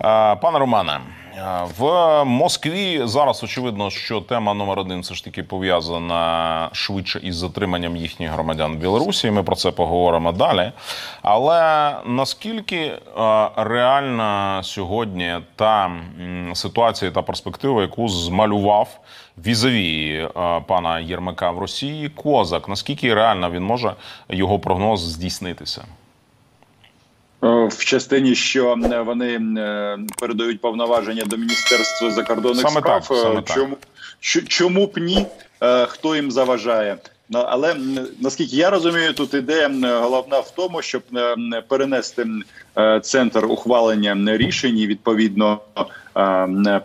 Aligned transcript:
Пане 0.00 0.58
Романе, 0.58 1.00
в 1.78 2.24
Москві 2.24 3.00
зараз 3.04 3.44
очевидно, 3.44 3.90
що 3.90 4.20
тема 4.20 4.54
номер 4.54 4.78
один 4.78 5.00
все 5.00 5.14
ж 5.14 5.24
таки 5.24 5.42
пов'язана 5.42 6.68
швидше 6.72 7.20
із 7.22 7.36
затриманням 7.36 7.96
їхніх 7.96 8.30
громадян 8.30 8.72
в 8.72 8.76
Білорусі. 8.76 9.30
Ми 9.30 9.42
про 9.42 9.56
це 9.56 9.70
поговоримо 9.70 10.32
далі. 10.32 10.72
Але 11.22 11.92
наскільки 12.06 12.92
реальна 13.56 14.60
сьогодні 14.62 15.34
та 15.56 15.90
ситуація 16.54 17.10
та 17.10 17.22
перспектива, 17.22 17.82
яку 17.82 18.08
змалював 18.08 19.00
візові 19.46 20.28
пана 20.66 21.00
Єрмака 21.00 21.50
в 21.50 21.58
Росії, 21.58 22.08
Козак, 22.08 22.68
наскільки 22.68 23.14
реально 23.14 23.50
він 23.50 23.62
може 23.62 23.94
його 24.28 24.58
прогноз 24.58 25.00
здійснитися? 25.00 25.84
Е, 27.44 27.68
в 27.70 27.84
частині, 27.84 28.34
що 28.34 28.78
е, 28.92 29.00
вони 29.00 29.40
е, 29.60 29.98
передають 30.20 30.60
повноваження 30.60 31.24
до 31.24 31.36
міністерства 31.36 32.10
закордонних 32.10 32.68
саме 32.68 32.80
справ. 32.80 33.08
Так, 33.08 33.18
саме 33.18 33.42
чому 33.42 33.76
так. 34.34 34.48
чому 34.48 34.86
б 34.86 34.98
ні? 34.98 35.26
Хто 35.88 36.16
їм 36.16 36.30
заважає? 36.30 36.96
Але 37.32 37.76
наскільки 38.20 38.56
я 38.56 38.70
розумію, 38.70 39.12
тут 39.12 39.34
ідея 39.34 39.70
головна 40.02 40.40
в 40.40 40.50
тому, 40.50 40.82
щоб 40.82 41.02
перенести 41.68 42.26
центр 43.02 43.44
ухвалення 43.44 44.36
рішень 44.36 44.78
і 44.78 44.86
відповідно 44.86 45.60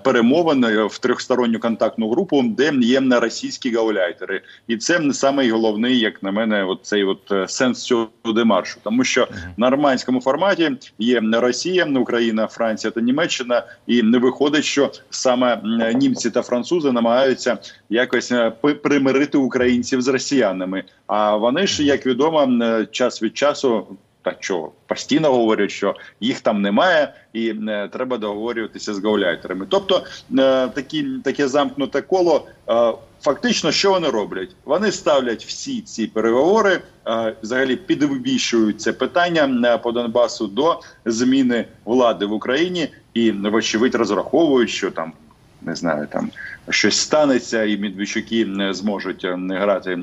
перемовин 0.03 0.65
в 0.87 0.97
трьохсторонню 0.97 1.59
контактну 1.59 2.09
групу, 2.09 2.43
де 2.43 2.71
є 2.81 3.01
на 3.01 3.19
російські 3.19 3.75
гауляйтери, 3.75 4.41
і 4.67 4.77
це 4.77 4.99
не 4.99 5.13
самий 5.13 5.51
головний, 5.51 5.99
як 5.99 6.23
на 6.23 6.31
мене, 6.31 6.63
от 6.63 6.79
цей 6.81 7.03
от 7.03 7.31
е, 7.31 7.47
сенс 7.47 7.83
цього 7.83 8.07
демаршу, 8.25 8.79
тому 8.83 9.03
що 9.03 9.27
в 9.57 9.59
нормандському 9.59 10.21
форматі 10.21 10.71
є 10.99 11.21
Росія, 11.33 11.85
Україна, 11.85 12.47
Франція 12.47 12.91
та 12.91 13.01
Німеччина, 13.01 13.63
і 13.87 14.03
не 14.03 14.17
виходить, 14.17 14.63
що 14.63 14.91
саме 15.09 15.61
німці 15.95 16.29
та 16.29 16.41
французи 16.41 16.91
намагаються 16.91 17.57
якось 17.89 18.31
е, 18.31 18.51
примирити 18.83 19.37
українців 19.37 20.01
з 20.01 20.07
росіянами. 20.07 20.83
А 21.07 21.35
вони 21.35 21.67
ж 21.67 21.83
як 21.83 22.05
відомо 22.05 22.49
час 22.91 23.23
від 23.23 23.37
часу 23.37 23.87
та 24.25 24.35
що 24.39 24.71
постійно 24.87 25.31
говорять, 25.31 25.71
що 25.71 25.95
їх 26.19 26.41
там 26.41 26.61
немає, 26.61 27.13
і 27.33 27.49
е, 27.49 27.89
треба 27.93 28.17
договорюватися 28.17 28.93
з 28.93 29.03
гауляйтерами. 29.03 29.65
Тобто 29.69 30.03
е, 30.39 30.67
такі 30.67 31.05
таке 31.23 31.47
замкнуте 31.47 32.01
коло. 32.01 32.47
Е, 32.69 32.93
Фактично, 33.21 33.71
що 33.71 33.91
вони 33.91 34.09
роблять? 34.09 34.49
Вони 34.65 34.91
ставлять 34.91 35.45
всі 35.45 35.81
ці 35.81 36.07
переговори, 36.07 36.81
е, 37.07 37.35
взагалі 37.43 37.75
підвищують 37.75 38.81
це 38.81 38.93
питання 38.93 39.73
е, 39.73 39.77
по 39.77 39.91
Донбасу 39.91 40.47
до 40.47 40.81
зміни 41.05 41.65
влади 41.85 42.25
в 42.25 42.33
Україні 42.33 42.89
і 43.13 43.31
вочевидь 43.31 43.95
розраховують, 43.95 44.69
що 44.69 44.91
там 44.91 45.13
не 45.61 45.75
знаю, 45.75 46.07
там 46.11 46.29
щось 46.69 46.99
станеться, 46.99 47.63
і 47.63 47.77
Медведчуки 47.77 48.45
не 48.45 48.73
зможуть 48.73 49.25
е, 49.25 49.37
грати 49.49 49.99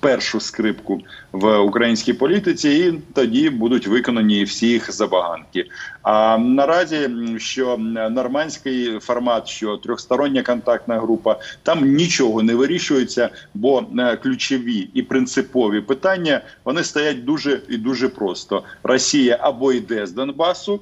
першу 0.00 0.40
скрипку 0.40 1.00
в 1.32 1.58
українській 1.58 2.12
політиці, 2.12 2.68
і 2.70 3.14
тоді 3.14 3.50
будуть 3.50 3.86
виконані 3.86 4.44
всі 4.44 4.66
їх 4.66 4.92
забаганки. 4.92 5.66
А 6.02 6.38
наразі 6.38 7.10
що 7.38 7.76
нормандський 8.10 8.98
формат, 9.00 9.48
що 9.48 9.76
трьохстороння 9.76 10.42
контактна 10.42 11.00
група, 11.00 11.36
там 11.62 11.84
нічого 11.84 12.42
не 12.42 12.54
вирішується, 12.54 13.28
бо 13.54 13.84
е, 13.98 14.16
ключові 14.16 14.88
і 14.94 15.02
принципові 15.02 15.80
питання 15.80 16.40
вони 16.64 16.84
стоять 16.84 17.24
дуже 17.24 17.60
і 17.68 17.76
дуже 17.76 18.08
просто: 18.08 18.62
Росія 18.82 19.38
або 19.40 19.72
йде 19.72 20.06
з 20.06 20.12
Донбасу 20.12 20.80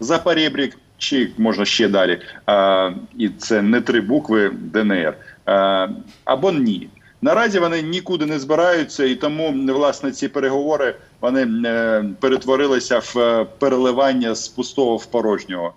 за 0.00 0.18
перебрік. 0.18 0.78
Чи 1.00 1.30
можна 1.38 1.64
ще 1.64 1.88
далі, 1.88 2.20
а, 2.46 2.90
і 3.18 3.28
це 3.28 3.62
не 3.62 3.80
три 3.80 4.00
букви 4.00 4.50
ДНР 4.50 5.14
а, 5.46 5.88
або 6.24 6.52
ні. 6.52 6.88
Наразі 7.22 7.58
вони 7.58 7.82
нікуди 7.82 8.26
не 8.26 8.38
збираються, 8.38 9.04
і 9.04 9.14
тому 9.14 9.74
власне 9.74 10.12
ці 10.12 10.28
переговори 10.28 10.94
вони 11.20 11.68
е, 11.68 12.04
перетворилися 12.20 12.98
в 12.98 13.18
е, 13.18 13.46
переливання 13.58 14.34
з 14.34 14.48
пустого 14.48 14.96
в 14.96 15.06
порожнього. 15.06 15.72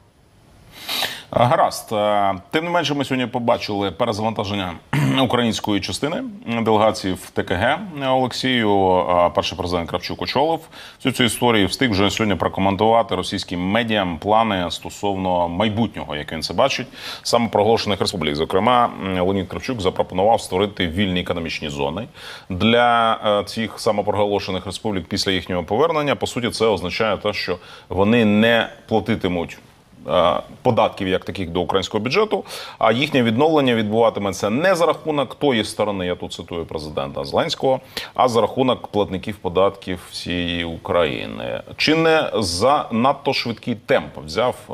Гаразд, 1.32 1.90
е, 1.92 2.34
тим 2.52 2.64
не 2.64 2.70
менше, 2.70 2.94
ми 2.94 3.06
сьогодні 3.06 3.28
побачили 3.28 3.92
перезавантаження 3.92 4.74
української 5.20 5.82
частини 5.82 6.24
делегації 6.62 7.14
в 7.14 7.30
ТКГ 7.30 7.80
Олексію. 8.08 9.06
Е, 9.10 9.30
перший 9.36 9.58
президент 9.58 9.90
Кравчук 9.90 10.22
очолив 10.22 10.60
всю 10.98 11.14
цю 11.14 11.24
історію. 11.24 11.68
Встиг 11.68 11.92
вже 11.92 12.10
сьогодні 12.10 12.36
прокоментувати 12.36 13.16
російським 13.16 13.60
медіям 13.60 14.18
плани 14.18 14.72
стосовно 14.72 15.50
майбутнього, 15.50 16.16
як 16.16 16.32
він 16.32 16.42
це 16.42 16.54
бачить, 16.54 16.88
самопроголошених 17.24 18.00
республік. 18.00 18.36
Зокрема, 18.36 18.90
Леонід 19.16 19.48
Кравчук 19.48 19.82
запропонував 19.82 20.42
створити 20.42 20.88
вільні 20.88 21.20
економічні 21.20 21.70
зони 21.70 22.08
для 22.50 23.20
е, 23.26 23.44
цих 23.44 23.80
самопроголошених 23.80 24.66
республік 24.66 25.06
після 25.06 25.32
їхнього 25.32 25.64
повернення. 25.64 26.16
По 26.16 26.28
суті, 26.28 26.50
це 26.50 26.66
означає 26.66 27.18
те, 27.18 27.34
що 27.34 27.58
вони 27.90 28.26
не 28.26 28.70
платитимуть. 28.88 29.58
Е, 30.10 30.42
податків 30.62 31.08
як 31.08 31.26
таких 31.26 31.50
до 31.50 31.62
українського 31.62 32.04
бюджету. 32.04 32.44
А 32.80 32.92
їхнє 32.92 33.24
відновлення 33.24 33.76
відбуватиметься 33.76 34.50
не 34.50 34.76
за 34.76 34.86
рахунок 34.86 35.36
тої 35.36 35.64
сторони, 35.66 36.06
я 36.06 36.16
тут 36.16 36.34
цитую 36.34 36.66
президента 36.66 37.26
Зеленського, 37.26 37.80
а 38.14 38.28
за 38.28 38.42
рахунок 38.42 38.88
платників 38.88 39.36
податків 39.36 40.08
всієї 40.12 40.64
України. 40.64 41.62
Чи 41.78 41.96
не 41.96 42.32
за 42.34 42.88
надто 42.92 43.34
швидкий 43.34 43.76
темп 43.76 44.18
взяв 44.26 44.56
е, 44.70 44.74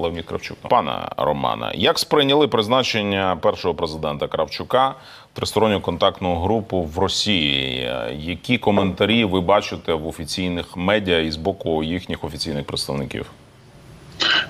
Леонід 0.00 0.24
Кравчук? 0.24 0.58
Пане 0.68 1.08
Романе, 1.16 1.72
як 1.74 1.98
сприйняли 1.98 2.48
призначення 2.48 3.38
першого 3.42 3.74
президента 3.74 4.26
Кравчука? 4.26 4.94
Тристоронню 5.32 5.80
контактну 5.80 6.40
групу 6.40 6.82
в 6.82 6.98
Росії. 6.98 7.90
Які 8.16 8.58
коментарі 8.58 9.24
ви 9.24 9.40
бачите 9.40 9.94
в 9.94 10.06
офіційних 10.06 10.76
медіа 10.76 11.18
і 11.18 11.30
з 11.30 11.36
боку 11.36 11.82
їхніх 11.82 12.24
офіційних 12.24 12.66
представників? 12.66 13.30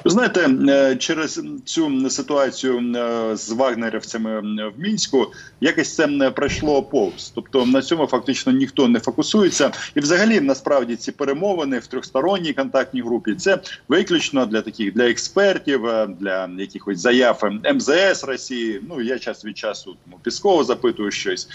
Знаєте, 0.06 0.50
е, 0.68 0.96
через 0.96 1.42
цю 1.64 2.10
ситуацію 2.10 2.94
е, 2.96 3.36
з 3.36 3.50
вагнерівцями 3.50 4.40
в 4.40 4.80
мінську 4.80 5.26
якось 5.60 5.94
це 5.94 6.06
не 6.06 6.30
пройшло 6.30 6.82
повз. 6.82 7.32
Тобто 7.34 7.66
на 7.66 7.82
цьому 7.82 8.06
фактично 8.06 8.52
ніхто 8.52 8.88
не 8.88 9.00
фокусується, 9.00 9.70
і 9.94 10.00
взагалі 10.00 10.40
насправді 10.40 10.96
ці 10.96 11.12
перемовини 11.12 11.78
в 11.78 11.86
трьохсторонній 11.86 12.52
контактній 12.52 13.02
групі 13.02 13.34
це 13.34 13.58
виключно 13.88 14.46
для 14.46 14.62
таких 14.62 14.94
для 14.94 15.08
експертів, 15.10 15.86
е, 15.86 16.06
для 16.20 16.50
якихось 16.58 16.98
заяв 16.98 17.50
МЗС 17.74 18.24
Росії. 18.24 18.80
Ну 18.88 19.00
я 19.00 19.18
час 19.18 19.44
від 19.44 19.58
часу 19.58 19.96
тому 20.04 20.20
Пісково 20.22 20.64
запитую 20.64 21.10
щось. 21.10 21.48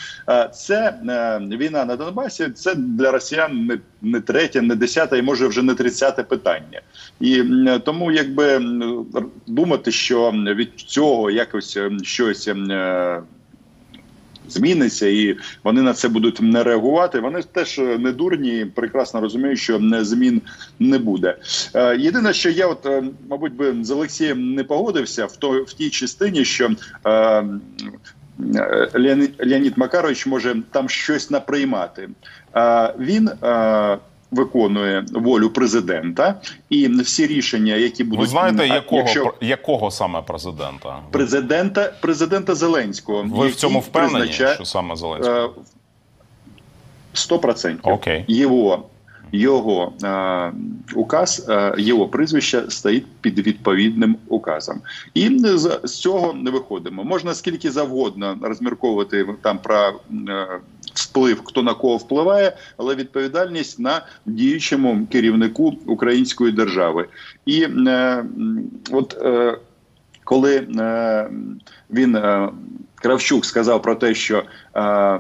Це 0.54 1.00
війна 1.52 1.86
на 1.86 1.96
Донбасі. 1.96 2.50
Це 2.56 2.76
для 2.76 3.12
росіян 3.12 3.66
не, 3.66 3.80
не 4.02 4.22
третє, 4.22 4.62
не 4.62 4.76
десяте, 4.76 5.18
і 5.18 5.22
може 5.22 5.48
вже 5.48 5.62
не 5.62 5.76
тридцяте 5.76 6.24
питання, 6.24 6.82
і 7.20 7.44
тому 7.86 8.12
якби 8.12 8.39
би 8.40 8.62
думати, 9.48 9.92
що 9.92 10.32
від 10.32 10.70
цього 10.76 11.32
якось 11.32 11.78
щось 12.04 12.48
е, 12.48 13.22
зміниться, 14.48 15.08
і 15.08 15.38
вони 15.64 15.82
на 15.82 15.94
це 15.94 16.08
будуть 16.08 16.42
не 16.42 16.64
реагувати. 16.64 17.20
Вони 17.20 17.42
теж 17.42 17.78
не 17.78 18.12
дурні, 18.12 18.66
прекрасно 18.76 19.22
розуміють, 19.22 19.60
що 19.60 19.82
змін 20.02 20.42
не 20.80 20.98
буде. 20.98 21.36
Е, 21.74 21.98
єдине, 21.98 22.34
що 22.34 22.50
я, 22.50 22.68
от 22.68 22.86
ем, 22.86 23.12
мабуть, 23.30 23.54
би 23.54 23.76
з 23.84 23.92
Олексієм 23.92 24.54
не 24.54 24.64
погодився 24.64 25.26
в 25.26 25.36
то 25.36 25.64
в 25.64 25.74
тій 25.74 25.90
частині, 25.90 26.46
що 26.46 26.70
е, 27.06 27.44
Леонід 29.40 29.78
Макарович 29.78 30.28
може 30.28 30.56
там 30.72 30.90
щось 30.90 31.30
наприймати. 31.30 32.10
Він 33.00 33.30
виконує 34.32 35.06
волю 35.14 35.50
президента, 35.50 36.42
і 36.70 36.88
всі 36.88 37.28
рішення, 37.28 37.76
які 37.76 38.04
будуть 38.04 38.20
Ви 38.20 38.28
знаєте, 38.28 38.68
якого 38.68 39.02
якщо... 39.02 39.34
якого 39.42 39.92
саме 39.92 40.22
президента? 40.22 41.00
Президента 41.12 41.94
президента 42.02 42.56
Зеленського. 42.56 43.26
Ви 43.28 43.48
в 43.48 43.56
цьому 43.56 43.80
впевнені, 43.80 44.14
призначає... 44.14 44.56
що 44.56 44.66
саме 44.66 44.96
Зеленського? 44.96 45.56
Сто 47.14 47.40
процентів 47.40 48.00
його 48.28 48.84
його 49.32 49.94
е, 50.04 50.52
указ, 50.96 51.46
е, 51.50 51.74
його 51.78 52.08
прізвище 52.08 52.64
стоїть 52.70 53.06
під 53.22 53.40
відповідним 53.48 54.18
указом, 54.28 54.82
і 55.14 55.40
з, 55.44 55.80
з 55.84 56.00
цього 56.00 56.34
не 56.34 56.52
виходимо. 56.52 57.04
Можна 57.04 57.34
скільки 57.34 57.72
завгодно 57.72 58.38
розмірковувати 58.42 59.26
там 59.42 59.60
про 59.60 59.94
е, 60.30 60.48
вплив, 61.02 61.42
хто 61.44 61.64
на 61.64 61.74
кого 61.74 61.98
впливає, 61.98 62.58
але 62.78 62.96
відповідальність 62.96 63.80
на 63.80 64.06
діючому 64.26 65.08
керівнику 65.12 65.76
української 65.86 66.52
держави. 66.52 67.08
І 67.46 67.62
е, 67.62 68.26
от 68.92 69.18
е, 69.22 69.58
коли 70.24 70.56
е, 70.56 71.30
він 71.92 72.16
е, 72.16 72.50
Кравчук 72.96 73.46
сказав 73.46 73.82
про 73.82 73.96
те, 73.96 74.14
що 74.14 74.44
е, 74.76 75.20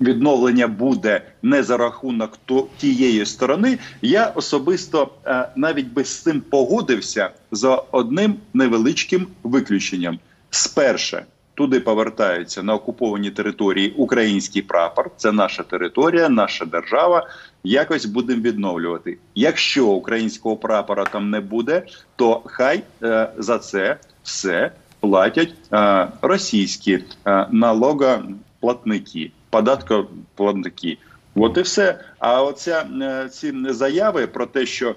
відновлення 0.00 0.66
буде 0.66 1.20
не 1.42 1.62
за 1.62 1.76
рахунок 1.76 2.38
тієї 2.78 3.26
сторони, 3.26 3.78
я 4.02 4.26
особисто 4.26 5.08
е, 5.26 5.48
навіть 5.56 5.92
би 5.92 6.04
з 6.04 6.22
цим 6.22 6.40
погодився 6.40 7.30
за 7.50 7.74
одним 7.74 8.34
невеличким 8.54 9.26
виключенням. 9.42 10.18
Сперше 10.50 11.24
туди 11.56 11.80
повертається 11.80 12.62
на 12.62 12.74
окуповані 12.74 13.30
території 13.30 13.90
український 13.90 14.62
прапор. 14.62 15.10
Це 15.16 15.32
наша 15.32 15.62
територія, 15.62 16.28
наша 16.28 16.64
держава. 16.64 17.28
Якось 17.64 18.06
будемо 18.06 18.42
відновлювати. 18.42 19.18
Якщо 19.34 19.86
українського 19.86 20.56
прапора 20.56 21.04
там 21.04 21.30
не 21.30 21.40
буде, 21.40 21.82
то 22.16 22.42
хай 22.44 22.82
е, 23.02 23.28
за 23.38 23.58
це 23.58 23.96
все 24.22 24.70
платять 25.00 25.54
е, 25.72 26.08
російські 26.22 27.04
е, 27.26 27.46
налогоплатники, 27.50 29.30
податкоплатники. 29.50 30.98
От 31.34 31.58
і 31.58 31.60
все. 31.60 32.00
А 32.18 32.42
оця 32.42 32.86
е, 33.02 33.28
ці 33.28 33.54
заяви 33.72 34.26
про 34.26 34.46
те, 34.46 34.66
що 34.66 34.94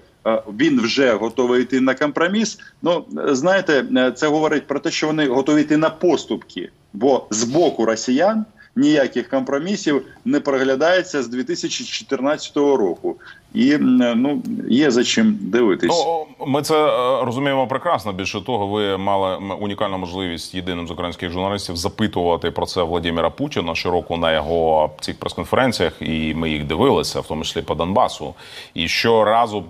він 0.60 0.82
вже 0.82 1.14
готовий 1.14 1.62
йти 1.62 1.82
на 1.82 1.96
компроміс. 1.96 2.60
Ну 2.82 3.06
знаєте, 3.26 3.86
е, 3.98 4.12
це 4.12 4.28
говорить 4.28 4.68
про 4.68 4.80
те, 4.80 4.92
що 4.92 5.08
вони 5.08 5.28
готові 5.28 5.62
йти 5.62 5.78
на 5.78 5.90
поступки, 5.90 6.70
бо 6.94 7.28
з 7.32 7.44
боку 7.44 7.86
росіян 7.86 8.46
ніяких 8.76 9.30
компромісів 9.30 10.06
не 10.26 10.40
проглядається 10.40 11.24
з 11.24 11.28
2014 11.28 12.56
року, 12.58 13.16
і 13.54 13.78
ну 14.16 14.42
є 14.70 14.92
за 14.92 15.04
чим 15.04 15.38
дивитись. 15.42 16.06
Ну, 16.06 16.26
ми 16.48 16.62
це 16.62 16.76
е, 16.76 17.26
розуміємо 17.26 17.68
прекрасно. 17.68 18.14
Більше 18.14 18.42
того, 18.42 18.68
ви 18.68 18.98
мали 18.98 19.38
унікальну 19.60 19.98
можливість 19.98 20.56
єдиним 20.56 20.88
з 20.88 20.92
українських 20.92 21.32
журналістів 21.32 21.78
запитувати 21.78 22.52
про 22.52 22.66
це 22.66 22.84
Владимира 22.84 23.30
Путіна 23.30 23.76
щороку 23.76 24.18
на 24.18 24.34
його 24.34 24.90
цих 25.00 25.20
прес-конференціях, 25.20 25.94
і 26.02 26.34
ми 26.34 26.50
їх 26.50 26.64
дивилися, 26.64 27.20
в 27.20 27.28
тому 27.28 27.44
числі 27.44 27.62
по 27.62 27.76
Донбасу. 27.76 28.34
І 28.74 28.88
щоразу 28.88 29.64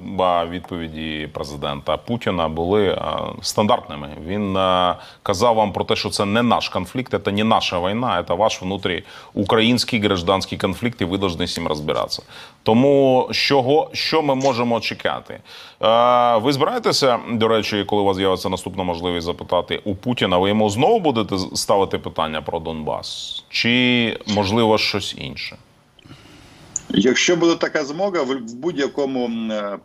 відповіді 0.50 1.30
президента 1.34 1.98
Путіна 1.98 2.50
були 2.50 2.88
е, 2.88 3.02
стандартними. 3.42 4.10
Він 4.28 4.58
е, 4.58 4.96
казав 5.24 5.56
вам 5.56 5.72
про 5.74 5.84
те, 5.84 5.96
що 5.96 6.10
це 6.10 6.26
не 6.26 6.44
наш 6.44 6.70
конфлікт, 6.70 7.16
це 7.26 7.32
не 7.32 7.44
наша 7.44 7.80
війна, 7.80 8.24
це 8.28 8.34
ваш 8.34 8.62
внутріукраїнський 8.62 10.00
гражданський 10.00 10.58
конфлікт, 10.58 11.02
і 11.02 11.06
ви 11.06 11.18
повинні 11.18 11.48
з 11.48 11.54
цим 11.54 11.68
розбиратися. 11.68 12.24
Тому 12.64 13.28
що, 13.32 13.62
що 13.94 14.22
ми 14.22 14.36
можемо 14.36 14.80
чекати? 14.80 15.40
Е, 15.82 16.38
ви 16.38 16.54
збираєтеся, 16.54 17.20
до 17.32 17.48
речі, 17.48 17.84
коли 17.84 18.02
у 18.02 18.06
вас 18.06 18.18
з'явиться 18.18 18.50
наступна 18.50 18.84
можливість 18.84 19.26
запитати 19.26 19.82
у 19.84 19.96
Путіна, 19.96 20.38
ви 20.38 20.50
йому 20.50 20.70
знову 20.70 21.00
будете 21.00 21.38
ставити 21.56 21.98
питання 21.98 22.42
про 22.42 22.60
Донбас? 22.60 23.44
Чи 23.50 24.18
можливо 24.28 24.78
щось 24.78 25.16
інше? 25.18 25.58
Якщо 26.90 27.36
буде 27.36 27.56
така 27.56 27.86
змога, 27.86 28.24
в 28.24 28.54
будь-якому 28.54 29.30
е, 29.52 29.78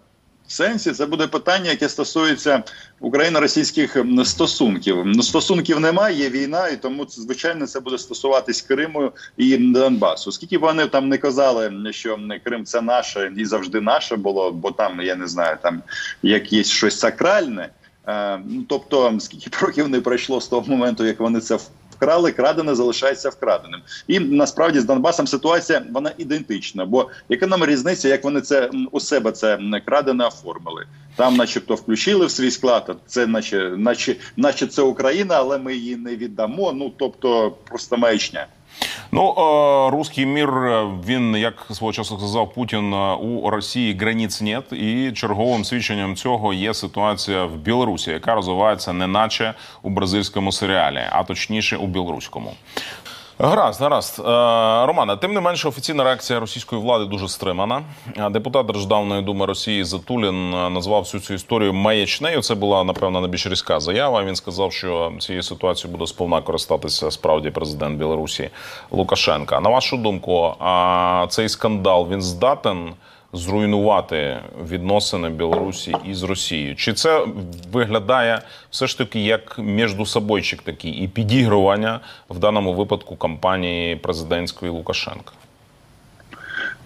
сенсі 0.48 0.92
це 0.92 1.06
буде 1.06 1.26
питання, 1.26 1.70
яке 1.70 1.88
стосується 1.88 2.62
україно-російських 3.00 3.96
стосунків. 4.24 5.02
Ну, 5.04 5.22
Стосунків 5.22 5.80
немає, 5.80 6.18
є 6.18 6.30
війна, 6.30 6.68
і 6.68 6.76
тому 6.76 7.06
звичайно 7.08 7.66
це 7.66 7.80
буде 7.80 7.98
стосуватись 7.98 8.62
Криму 8.62 9.12
і 9.36 9.56
Донбасу. 9.56 10.32
Скільки 10.32 10.58
вони 10.58 10.86
там 10.86 11.08
не 11.08 11.18
казали, 11.18 11.72
що 11.90 12.18
Крим 12.44 12.64
це 12.64 12.80
наше 12.80 13.32
і 13.36 13.44
завжди 13.44 13.80
наше 13.80 14.16
було, 14.16 14.52
бо 14.52 14.70
там 14.70 15.00
я 15.00 15.16
не 15.16 15.26
знаю, 15.26 15.56
там 15.62 15.82
якесь 16.22 16.70
щось 16.70 16.98
сакральне. 16.98 17.68
Е, 18.08 18.38
ну 18.48 18.64
тобто, 18.68 19.16
скільки 19.20 19.66
років 19.66 19.88
не 19.88 20.00
пройшло 20.00 20.40
з 20.40 20.48
того 20.48 20.66
моменту, 20.66 21.04
як 21.04 21.20
вони 21.20 21.40
це 21.40 21.58
вкрали, 21.96 22.32
крадене 22.32 22.74
залишається 22.74 23.28
вкраденим. 23.28 23.80
І 24.08 24.18
насправді 24.20 24.80
з 24.80 24.84
Донбасом 24.84 25.26
ситуація 25.26 25.82
вона 25.92 26.10
ідентична. 26.18 26.84
Бо 26.84 27.10
яка 27.28 27.46
нам 27.46 27.64
різниця, 27.64 28.08
як 28.08 28.24
вони 28.24 28.40
це 28.40 28.70
у 28.90 29.00
себе 29.00 29.32
це 29.32 29.58
крадене 29.84 30.26
оформили? 30.26 30.86
Там, 31.16 31.36
начебто, 31.36 31.74
включили 31.74 32.26
в 32.26 32.30
свій 32.30 32.50
склад. 32.50 32.96
Це, 33.06 33.26
наче, 33.26 33.72
наче, 33.76 34.16
наче 34.36 34.66
це 34.66 34.82
Україна, 34.82 35.34
але 35.34 35.58
ми 35.58 35.74
її 35.74 35.96
не 35.96 36.16
віддамо. 36.16 36.72
Ну 36.72 36.92
тобто, 36.98 37.50
просто 37.64 37.96
маячня. 37.96 38.46
Ну, 39.12 39.34
руський 39.92 40.26
мір, 40.26 40.50
він, 41.06 41.36
як 41.36 41.66
свого 41.72 41.92
часу 41.92 42.16
сказав 42.18 42.52
Путін, 42.52 42.94
у 42.94 43.50
Росії 43.50 43.94
границь 43.94 44.40
нет, 44.40 44.72
і 44.72 45.12
черговим 45.12 45.64
свідченням 45.64 46.16
цього 46.16 46.52
є 46.54 46.74
ситуація 46.74 47.44
в 47.44 47.56
Білорусі, 47.56 48.10
яка 48.10 48.34
розвивається 48.34 48.92
неначе 48.92 49.54
у 49.82 49.90
бразильському 49.90 50.52
серіалі, 50.52 51.02
а 51.10 51.24
точніше 51.24 51.76
у 51.76 51.86
білоруському. 51.86 52.52
Гаразд, 53.38 53.80
гаразд. 53.80 54.18
Романа, 54.86 55.16
тим 55.16 55.34
не 55.34 55.40
менше, 55.40 55.68
офіційна 55.68 56.04
реакція 56.04 56.40
російської 56.40 56.82
влади 56.82 57.04
дуже 57.04 57.28
стримана. 57.28 57.82
Е, 58.16 58.30
Депутат 58.30 58.66
Державної 58.66 59.22
думи 59.22 59.46
Росії 59.46 59.84
Затулін 59.84 60.54
е, 60.54 60.70
назвав 60.70 61.02
всю 61.02 61.20
цю 61.20 61.34
історію 61.34 61.72
маячнею. 61.72 62.42
Це 62.42 62.54
була 62.54 62.84
напевно 62.84 63.20
найбільш 63.20 63.46
різка 63.46 63.80
заява. 63.80 64.24
Він 64.24 64.36
сказав, 64.36 64.72
що 64.72 65.12
цією 65.18 65.42
ситуацією 65.42 65.98
буде 65.98 66.06
сповна 66.06 66.42
користатися 66.42 67.10
справді 67.10 67.50
президент 67.50 67.98
Білорусі 67.98 68.50
Лукашенка. 68.90 69.60
На 69.60 69.70
вашу 69.70 69.96
думку, 69.96 70.54
а 70.58 71.26
цей 71.28 71.48
скандал 71.48 72.08
він 72.10 72.22
здатен 72.22 72.92
зруйнувати 73.34 74.40
відносини 74.70 75.30
Білорусі 75.30 75.96
із 76.10 76.22
Росією? 76.22 76.76
Чи 76.76 76.92
це 76.92 77.26
виглядає 77.72 78.42
все 78.70 78.86
ж 78.86 78.98
таки 78.98 79.20
як 79.20 79.58
міждусобойчик 79.58 80.62
такий 80.62 80.90
і 80.90 81.08
підігрування 81.08 82.00
в 82.30 82.38
даному 82.38 82.74
випадку 82.74 83.16
кампанії 83.16 83.96
президентської 83.96 84.72
Лукашенка? 84.72 85.32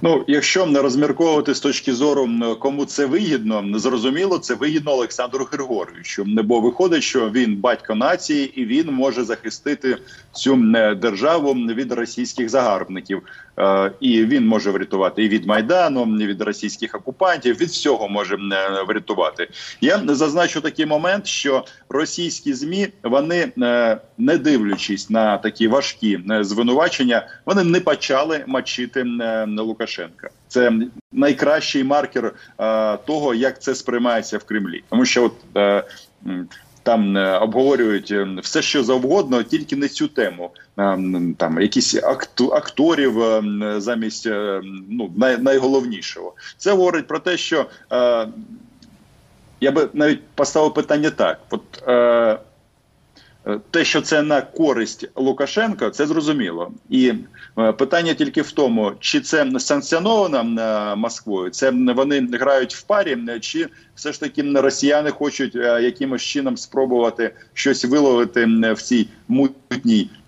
Ну, 0.03 0.25
якщо 0.29 0.67
не 0.67 0.83
розмірковувати 0.83 1.55
з 1.55 1.61
точки 1.61 1.95
зору 1.95 2.29
кому 2.59 2.85
це 2.85 3.07
вигідно, 3.07 3.79
зрозуміло, 3.79 4.39
це 4.39 4.55
вигідно 4.55 4.93
Олександру 4.93 5.49
Григоровичу. 5.53 6.25
Бо 6.27 6.61
виходить, 6.61 7.03
що 7.03 7.31
він 7.31 7.57
батько 7.57 7.95
нації 7.95 8.61
і 8.61 8.65
він 8.65 8.93
може 8.93 9.25
захистити 9.25 9.97
цю 10.33 10.57
державу 10.97 11.53
від 11.55 11.93
російських 11.93 12.49
загарбників. 12.49 13.23
Е, 13.59 13.93
І 14.01 14.25
він 14.25 14.47
може 14.47 14.71
врятувати 14.71 15.25
і 15.25 15.29
від 15.29 15.47
майдану, 15.47 16.17
і 16.21 16.27
від 16.27 16.43
російських 16.43 16.95
окупантів. 16.95 17.61
Від 17.61 17.69
всього 17.69 18.09
може 18.09 18.35
е, 18.35 18.83
врятувати. 18.89 19.49
Я 19.81 20.03
зазначу 20.07 20.61
такий 20.61 20.87
момент, 20.87 21.27
що 21.27 21.65
російські 21.89 22.55
змі 22.55 22.89
вони 23.03 23.53
не 24.19 24.39
дивлячись 24.39 25.11
на 25.11 25.39
такі 25.39 25.69
важкі 25.69 26.21
е, 26.31 26.45
звинувачення, 26.45 27.27
вони 27.47 27.65
не 27.65 27.81
почали 27.81 28.45
мочити 28.47 29.01
е, 29.01 29.47
Лукашенка. 29.47 30.29
Це 30.49 30.73
найкращий 31.13 31.85
маркер 31.85 32.35
е, 32.61 32.97
того, 32.97 33.35
як 33.35 33.63
це 33.63 33.75
сприймається 33.75 34.39
в 34.39 34.45
Кремлі, 34.45 34.83
тому 34.91 35.05
що 35.05 35.25
от. 35.25 35.35
Там 36.89 37.17
е, 37.17 37.39
обговорюють 37.39 38.11
е, 38.11 38.29
все, 38.43 38.63
що 38.63 38.85
завгодно, 38.85 39.43
тільки 39.43 39.77
не 39.77 39.89
цю 39.89 40.09
тему. 40.09 40.51
Е, 40.79 40.99
Там 41.37 41.61
якісь 41.61 41.95
акту, 41.95 42.53
акторів 42.53 43.15
замість 43.77 44.27
ну 44.89 45.11
най, 45.17 45.39
найголовнішого. 45.39 46.35
Це 46.57 46.73
говорить 46.73 47.07
про 47.07 47.19
те, 47.19 47.37
що 47.37 47.67
я 49.61 49.73
би 49.73 49.89
навіть 49.93 50.21
поставив 50.35 50.75
питання 50.75 51.11
так: 51.11 51.41
от 51.51 51.83
е, 51.89 52.39
те, 53.71 53.85
що 53.85 54.01
це 54.01 54.23
на 54.23 54.41
користь 54.41 55.09
Лукашенка, 55.17 55.91
це 55.91 56.07
зрозуміло. 56.07 56.73
І 56.91 57.13
е, 57.59 57.73
питання 57.73 58.15
тільки 58.15 58.43
в 58.43 58.51
тому, 58.51 58.93
чи 59.01 59.21
це 59.21 59.61
санкціоновано 59.61 60.63
е, 60.63 60.97
Москвою, 60.97 61.51
це 61.51 61.71
вони 61.71 62.29
грають 62.33 62.75
в 62.75 62.83
парі, 62.83 63.17
е, 63.29 63.41
чи 63.41 63.67
все 63.95 64.13
ж 64.13 64.21
таки 64.21 64.43
росіяни 64.43 65.11
хочуть 65.11 65.57
е, 65.57 65.83
якимось 65.83 66.23
чином 66.23 66.57
спробувати 66.57 67.35
щось 67.55 67.85
виловити 67.85 68.47
в 68.77 68.83
цій 68.83 69.09
мутній 69.29 69.68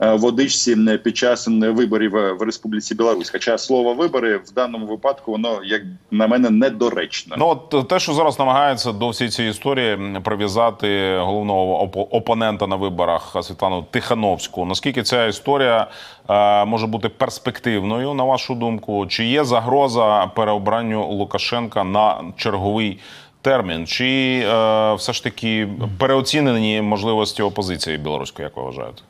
е, 0.00 0.14
водичці 0.14 0.76
під 1.04 1.16
час 1.16 1.48
виборів 1.48 2.16
е, 2.16 2.32
в 2.32 2.42
Республіці 2.42 2.94
Білорусь. 2.94 3.30
Хоча 3.30 3.58
слово 3.58 3.94
вибори 3.94 4.36
в 4.36 4.52
даному 4.54 4.86
випадку 4.86 5.32
воно 5.32 5.60
як 5.64 5.82
на 6.10 6.26
мене 6.26 6.50
недоречно. 6.50 7.36
Ну 7.38 7.48
от 7.48 7.88
те, 7.88 7.98
що 7.98 8.12
зараз 8.12 8.38
намагається 8.38 8.92
до 8.92 9.08
всієї 9.08 9.30
цієї 9.30 9.50
історії 9.50 9.98
прив'язати 10.24 11.16
головного 11.18 11.84
опо- 11.84 12.06
опонента 12.10 12.66
на 12.66 12.76
виборах 12.76 13.36
Світлану 13.42 13.86
Тихановську. 13.90 14.64
Наскільки 14.64 15.02
ця 15.02 15.26
історія 15.26 15.86
е, 16.30 16.64
може 16.64 16.86
бути 16.86 17.08
перспективною, 17.08 18.14
на 18.14 18.24
вашу 18.24 18.54
думку? 18.54 19.06
Чи 19.06 19.24
є 19.24 19.44
загроза 19.44 20.26
переобранню 20.26 21.06
Лукашенка 21.06 21.84
на 21.84 22.24
черговий 22.36 22.98
термін? 23.42 23.86
Чи 23.86 24.42
е, 24.46 24.94
все 24.94 25.12
ж 25.12 25.24
таки 25.24 25.68
переоцінені 25.98 26.80
можливості 26.82 27.42
опозиції 27.42 27.98
білоруської, 27.98 28.44
як 28.44 28.56
ви 28.56 28.62
вважаєте? 28.62 29.02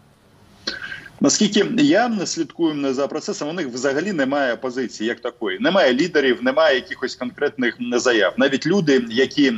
Наскільки 1.21 1.67
я 1.79 2.27
слідкую 2.27 2.95
за 2.95 3.07
процесом, 3.07 3.49
у 3.49 3.53
них 3.53 3.69
взагалі 3.69 4.13
немає 4.13 4.57
позиції 4.57 5.09
як 5.09 5.21
такої. 5.21 5.59
Немає 5.59 5.95
лідерів, 5.95 6.43
немає 6.43 6.75
якихось 6.75 7.15
конкретних 7.15 7.77
заяв. 7.97 8.35
Навіть 8.37 8.67
люди, 8.67 9.05
які 9.11 9.53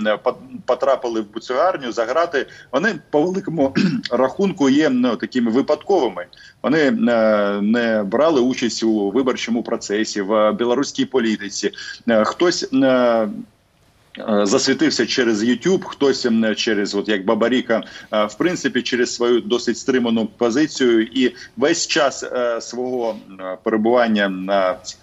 потрапили 0.66 1.20
в 1.20 1.32
буцюгарню 1.32 1.92
за 1.92 2.04
грати, 2.04 2.46
вони 2.72 2.94
по 3.10 3.22
великому 3.22 3.74
рахунку 4.10 4.68
є 4.68 4.90
ну, 4.90 5.16
такими 5.16 5.50
випадковими. 5.50 6.26
Вони 6.62 6.78
е, 6.78 6.92
не 7.62 8.02
брали 8.02 8.40
участь 8.40 8.82
у 8.82 9.10
виборчому 9.10 9.62
процесі 9.62 10.22
в 10.22 10.52
білоруській 10.52 11.04
політиці. 11.04 11.70
Е, 12.08 12.24
хтось 12.24 12.68
Е, 12.72 13.28
засвітився 14.42 15.06
через 15.06 15.44
YouTube, 15.44 15.84
хтось 15.84 16.26
через, 16.56 16.94
от 16.94 17.08
як 17.08 17.24
Бабаріка, 17.24 17.82
е, 18.12 18.24
в 18.24 18.34
принципі, 18.34 18.82
через 18.82 19.14
свою 19.14 19.40
досить 19.40 19.78
стриману 19.78 20.26
позицію, 20.26 21.02
і 21.02 21.34
весь 21.56 21.86
час 21.86 22.22
е, 22.22 22.60
свого 22.60 23.16
перебування 23.62 24.28
на 24.28 24.74
цих 24.74 24.98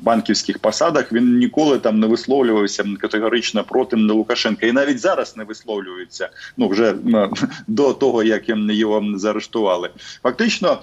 банківських 0.00 0.58
посадах 0.58 1.12
він 1.12 1.38
ніколи 1.38 1.78
там 1.78 2.00
не 2.00 2.06
висловлювався 2.06 2.84
категорично 3.00 3.64
проти 3.64 3.96
Лукашенка, 3.96 4.66
і 4.66 4.72
навіть 4.72 5.00
зараз 5.00 5.36
не 5.36 5.44
висловлюється. 5.44 6.28
Ну 6.56 6.68
вже 6.68 6.94
до 7.66 7.92
того 7.92 8.22
як 8.22 8.48
його 8.48 9.18
заарештували. 9.18 9.90
Фактично 10.22 10.78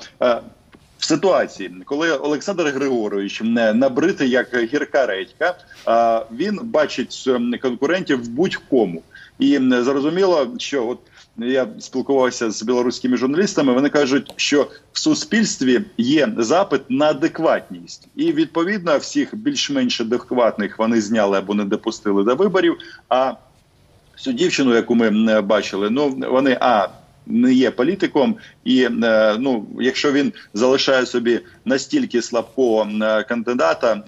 ситуації, 1.05 1.71
коли 1.85 2.11
Олександр 2.11 2.63
Григорович 2.63 3.41
не 3.41 3.73
набритий 3.73 4.29
як 4.29 4.47
гірка 4.73 5.05
редька, 5.05 5.55
він 6.31 6.59
бачить 6.63 7.29
конкурентів 7.61 8.23
в 8.23 8.27
будь-кому, 8.27 9.01
і 9.39 9.59
зрозуміло, 9.71 10.47
що 10.57 10.87
от. 10.87 10.99
Я 11.37 11.67
спілкувався 11.79 12.51
з 12.51 12.63
білоруськими 12.63 13.17
журналістами. 13.17 13.73
Вони 13.73 13.89
кажуть, 13.89 14.33
що 14.35 14.67
в 14.93 14.99
суспільстві 14.99 15.81
є 15.97 16.33
запит 16.37 16.81
на 16.89 17.05
адекватність, 17.05 18.07
і 18.15 18.31
відповідно 18.31 18.97
всіх 18.97 19.35
більш-менш 19.35 20.01
адекватних 20.01 20.79
вони 20.79 21.01
зняли 21.01 21.37
або 21.37 21.53
не 21.53 21.65
допустили 21.65 22.23
до 22.23 22.35
виборів. 22.35 22.77
А 23.09 23.33
цю 24.15 24.31
дівчину, 24.31 24.75
яку 24.75 24.95
ми 24.95 25.41
бачили, 25.41 25.89
ну 25.89 26.09
вони 26.29 26.57
а 26.61 26.87
не 27.27 27.53
є 27.53 27.71
політиком, 27.71 28.35
і 28.63 28.83
е, 29.03 29.35
ну, 29.39 29.65
якщо 29.79 30.11
він 30.11 30.33
залишає 30.53 31.05
собі 31.05 31.39
настільки 31.65 32.21
слабкого 32.21 32.87
е, 33.01 33.23
кандидата 33.23 33.93
е, 33.93 34.03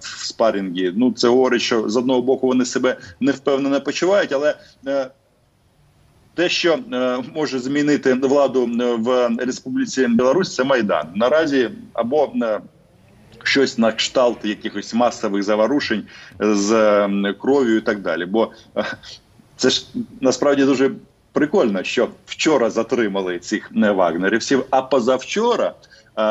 в 0.00 0.26
спарінгі, 0.26 0.92
ну 0.96 1.12
це 1.12 1.28
говорить, 1.28 1.62
що 1.62 1.88
з 1.88 1.96
одного 1.96 2.22
боку 2.22 2.46
вони 2.46 2.64
себе 2.64 2.96
не 3.20 3.32
впевнено 3.32 3.80
почувають, 3.80 4.32
але 4.32 4.54
те, 6.34 6.48
що 6.48 6.78
може 7.34 7.58
змінити 7.58 8.14
владу 8.14 8.70
в 8.98 9.36
Республіці 9.38 10.06
Білорусь, 10.06 10.54
це 10.54 10.64
майдан 10.64 11.06
наразі 11.14 11.70
або 11.92 12.32
Щось 13.42 13.78
на 13.78 13.92
кшталт 13.92 14.44
якихось 14.44 14.94
масових 14.94 15.42
заворушень 15.42 16.04
з 16.40 17.08
кров'ю 17.38 17.76
і 17.76 17.80
так 17.80 18.00
далі. 18.00 18.26
Бо 18.26 18.52
це 19.56 19.70
ж 19.70 19.86
насправді 20.20 20.64
дуже 20.64 20.90
прикольно, 21.32 21.82
що 21.82 22.08
вчора 22.26 22.70
затримали 22.70 23.38
цих 23.38 23.70
вагнерівців, 23.74 24.64
а 24.70 24.82
позавчора. 24.82 25.74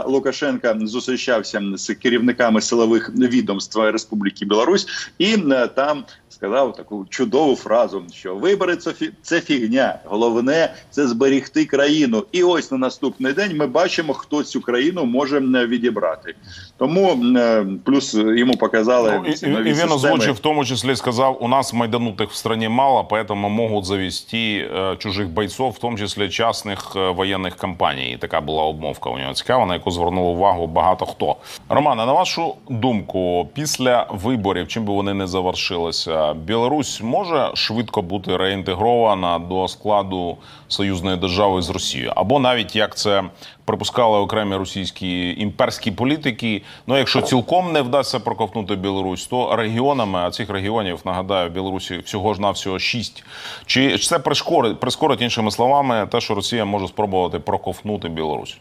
Лукашенка 0.06 0.78
зустрічався 0.82 1.62
з 1.76 1.94
керівниками 1.94 2.62
силових 2.62 3.10
відомств 3.16 3.80
Республіки 3.80 4.46
Білорусь, 4.46 4.88
і 5.18 5.38
там 5.76 6.04
сказав 6.30 6.76
таку 6.76 7.06
чудову 7.10 7.56
фразу, 7.56 8.04
що 8.14 8.36
вибори 8.36 8.76
це 8.76 8.94
фі... 8.94 9.12
це 9.22 9.42
фігня. 9.42 10.00
Головне 10.06 10.74
це 10.90 11.08
зберігти 11.08 11.66
країну. 11.66 12.24
І 12.32 12.44
ось 12.44 12.72
на 12.72 12.78
наступний 12.78 13.34
день 13.34 13.58
ми 13.58 13.68
бачимо, 13.68 14.14
хто 14.14 14.44
цю 14.44 14.62
країну 14.62 15.06
може 15.06 15.40
відібрати. 15.40 16.36
Тому 16.78 17.36
е, 17.38 17.66
плюс 17.86 18.14
йому 18.14 18.54
показали 18.54 19.22
ну, 19.26 19.34
ці 19.34 19.48
нові 19.48 19.70
і, 19.70 19.72
і 19.72 19.74
він 19.74 19.92
озвучив, 19.92 20.34
в 20.34 20.40
тому 20.40 20.66
числі 20.66 20.96
сказав: 20.96 21.38
у 21.44 21.48
нас 21.48 21.74
майданутих 21.74 22.30
в 22.30 22.36
страні 22.36 22.70
мало, 22.70 23.08
поэтому 23.10 23.50
можуть 23.50 23.86
завести 23.86 24.70
е, 24.76 24.96
чужих 25.00 25.30
бойцов, 25.30 25.72
в 25.72 25.80
тому 25.80 25.98
числі 25.98 26.30
частних 26.30 26.94
е, 26.96 27.10
воєнних 27.10 27.56
компаній. 27.56 28.12
І 28.12 28.18
така 28.18 28.42
була 28.42 28.64
обмовка 28.64 29.10
у 29.10 29.18
нього 29.18 29.34
цікава, 29.34 29.66
на 29.66 29.74
яку 29.74 29.92
звернув 29.92 30.26
увагу 30.26 30.68
багато 30.68 31.06
хто. 31.06 31.36
Романе, 31.70 32.06
на 32.06 32.14
вашу 32.14 32.56
думку, 32.70 33.50
після 33.54 34.08
виборів, 34.12 34.68
чим 34.68 34.86
би 34.86 34.94
вони 34.94 35.14
не 35.14 35.28
завершилися. 35.28 36.19
Білорусь 36.46 37.02
може 37.02 37.52
швидко 37.54 38.02
бути 38.02 38.38
реінтегрована 38.38 39.40
до 39.40 39.68
складу 39.68 40.38
союзної 40.68 41.18
держави 41.18 41.62
з 41.62 41.70
Росією, 41.70 42.14
або 42.16 42.40
навіть 42.40 42.76
як 42.76 42.98
це 42.98 43.24
припускали 43.66 44.18
окремі 44.18 44.56
російські 44.56 45.42
імперські 45.42 45.92
політики. 45.92 46.62
Ну 46.88 46.98
якщо 46.98 47.22
цілком 47.22 47.72
не 47.72 47.82
вдасться 47.82 48.20
проковтнути 48.20 48.76
Білорусь, 48.76 49.28
то 49.28 49.56
регіонами 49.56 50.20
а 50.20 50.32
цих 50.32 50.50
регіонів 50.50 51.02
нагадаю 51.06 51.50
Білорусі 51.50 51.98
всього 51.98 52.34
ж 52.34 52.42
на 52.42 52.52
всього 52.52 52.80
шість. 52.80 53.24
Чи 53.66 53.98
це 53.98 54.20
прискорить 54.20 54.80
прискорить 54.80 55.22
іншими 55.22 55.52
словами, 55.52 56.08
те, 56.12 56.22
що 56.22 56.36
Росія 56.36 56.66
може 56.66 56.88
спробувати 56.88 57.40
проковтнути 57.40 58.10
Білорусь? 58.10 58.58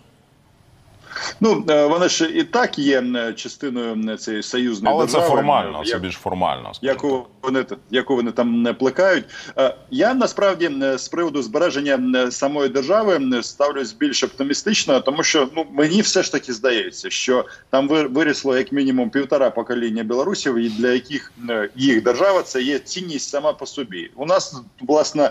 Ну 1.40 1.64
е, 1.70 1.86
вони 1.86 2.08
ж 2.08 2.30
і 2.30 2.44
так 2.44 2.78
є 2.78 3.04
частиною 3.36 4.16
цієї 4.16 4.42
союзної 4.42 4.94
але 4.94 5.04
держави. 5.04 5.24
це 5.24 5.30
формально, 5.30 5.78
як, 5.78 5.86
це 5.86 5.98
більш 5.98 6.14
формально. 6.14 6.72
Яку 6.82 7.26
вони 7.42 7.64
яку 7.90 8.16
вони 8.16 8.32
там 8.32 8.62
не 8.62 8.72
плекають. 8.72 9.24
Е, 9.58 9.74
я 9.90 10.14
насправді 10.14 10.70
з 10.96 11.08
приводу 11.08 11.42
збереження 11.42 12.30
самої 12.30 12.68
держави 12.68 13.42
ставлюсь 13.42 13.92
більш 13.92 14.22
оптимістично, 14.22 15.00
тому 15.00 15.22
що 15.22 15.48
ну 15.56 15.66
мені 15.72 16.00
все 16.00 16.22
ж 16.22 16.32
таки 16.32 16.52
здається, 16.52 17.10
що 17.10 17.44
там 17.70 17.88
вирісло 17.88 18.56
як 18.56 18.72
мінімум 18.72 19.10
півтора 19.10 19.50
покоління 19.50 20.02
білорусів, 20.02 20.56
і 20.56 20.68
для 20.68 20.92
яких 20.92 21.32
їх 21.76 22.02
держава 22.02 22.42
це 22.42 22.62
є 22.62 22.78
цінність 22.78 23.30
сама 23.30 23.52
по 23.52 23.66
собі. 23.66 24.10
У 24.16 24.26
нас 24.26 24.62
власне 24.80 25.30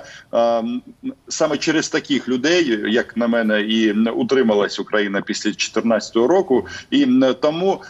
саме 1.27 1.57
через 1.57 1.89
таких 1.89 2.29
людей, 2.29 2.93
як 2.93 3.17
на 3.17 3.27
мене, 3.27 3.61
і 3.61 3.91
утрималась 3.93 4.79
Україна 4.79 5.21
після 5.21 5.51
2014 5.81 6.15
року, 6.15 6.67
і 6.91 7.05
тому 7.41 7.81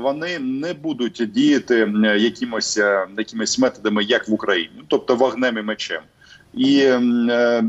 вони 0.00 0.38
не 0.38 0.74
будуть 0.74 1.30
діяти 1.34 1.92
якимось 2.18 2.76
якимись 3.18 3.58
методами, 3.58 4.04
як 4.04 4.28
в 4.28 4.32
Україні, 4.32 4.82
тобто 4.88 5.16
вогнем 5.16 5.58
і 5.58 5.62
мечем. 5.62 6.00
І 6.56 6.78
е, 6.78 7.62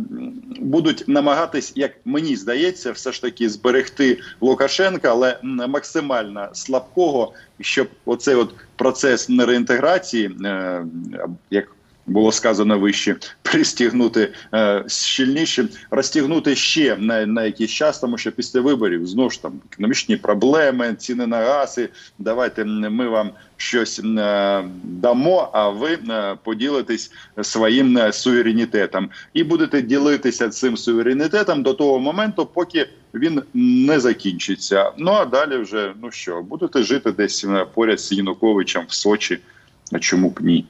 будуть 0.60 1.04
намагатись, 1.08 1.74
як 1.76 1.92
мені 2.06 2.36
здається, 2.36 2.92
все 2.92 3.12
ж 3.12 3.22
таки 3.22 3.50
зберегти 3.50 4.20
Лукашенка, 4.42 5.10
але 5.10 5.40
максимально 5.68 6.50
слабкого, 6.54 7.34
щоб 7.60 7.88
оцей 8.06 8.36
от 8.36 8.54
процес 8.76 9.30
нереінтеграції, 9.30 10.32
е, 10.46 10.86
як 11.52 11.77
було 12.08 12.32
сказано 12.32 12.80
вище, 12.80 13.16
пристігнути 13.42 14.34
е, 14.54 14.84
щільніше, 14.88 15.68
розтягнути 15.92 16.56
ще 16.56 16.98
на 16.98 17.26
на 17.26 17.44
якийсь 17.44 17.72
час, 17.72 18.00
тому 18.00 18.18
що 18.18 18.32
після 18.32 18.62
виборів 18.62 19.08
знову 19.08 19.30
ж 19.30 19.42
там 19.42 19.54
економічні 19.72 20.18
проблеми, 20.18 20.96
ціни 20.98 21.28
на 21.28 21.38
гаси. 21.38 21.90
Давайте 22.20 22.66
ми 22.66 23.08
вам 23.08 23.32
щось 23.58 24.00
е, 24.00 24.64
дамо, 24.84 25.50
а 25.54 25.70
ви 25.70 26.00
е, 26.10 26.36
поділитесь 26.44 27.12
своїм 27.42 27.98
е, 27.98 28.14
суверенітетом 28.14 29.10
і 29.34 29.44
будете 29.44 29.82
ділитися 29.82 30.50
цим 30.50 30.78
суверенітетом 30.78 31.64
до 31.64 31.74
того 31.74 32.00
моменту, 32.00 32.46
поки 32.46 32.90
він 33.14 33.42
не 33.54 34.00
закінчиться. 34.00 34.92
Ну 34.98 35.12
а 35.12 35.26
далі 35.26 35.58
вже 35.58 35.94
ну 36.02 36.12
що 36.12 36.42
будете 36.42 36.84
жити 36.84 37.12
десь 37.12 37.44
е, 37.46 37.66
поряд 37.74 38.00
з 38.00 38.12
Януковичем 38.12 38.86
в 38.88 38.94
Сочі. 38.94 39.40
А 39.92 40.00
чому 40.00 40.30
б 40.30 40.42
ні? 40.42 40.66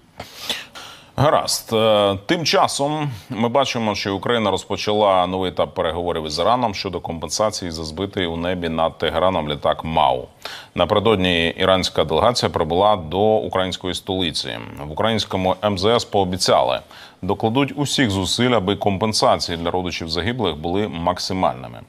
Гаразд, 1.20 1.74
е, 1.74 2.18
тим 2.26 2.46
часом 2.46 3.12
ми 3.30 3.50
бачимо, 3.50 3.96
що 3.96 4.16
Україна 4.16 4.52
розпочала 4.52 5.28
новий 5.28 5.52
етап 5.52 5.74
переговорів 5.76 6.26
із 6.26 6.40
Іраном 6.40 6.76
щодо 6.76 7.00
компенсації 7.00 7.72
за 7.72 7.84
збитий 7.84 8.26
у 8.26 8.38
небі 8.38 8.70
над 8.70 8.98
Тегераном 8.98 9.50
літак 9.50 9.84
МАУ. 9.84 10.28
Напередодні 10.76 11.48
іранська 11.48 12.04
делегація 12.04 12.50
прибула 12.50 12.96
до 12.96 13.20
української 13.20 13.94
столиці. 13.94 14.50
В 14.88 14.92
українському 14.92 15.56
МЗС 15.70 16.06
пообіцяли 16.06 16.80
докладуть 17.22 17.74
усіх 17.76 18.10
зусиль, 18.10 18.52
аби 18.52 18.76
компенсації 18.76 19.58
для 19.58 19.72
родичів 19.72 20.10
загиблих 20.10 20.58
були 20.58 20.88
максимальними. 20.88 21.80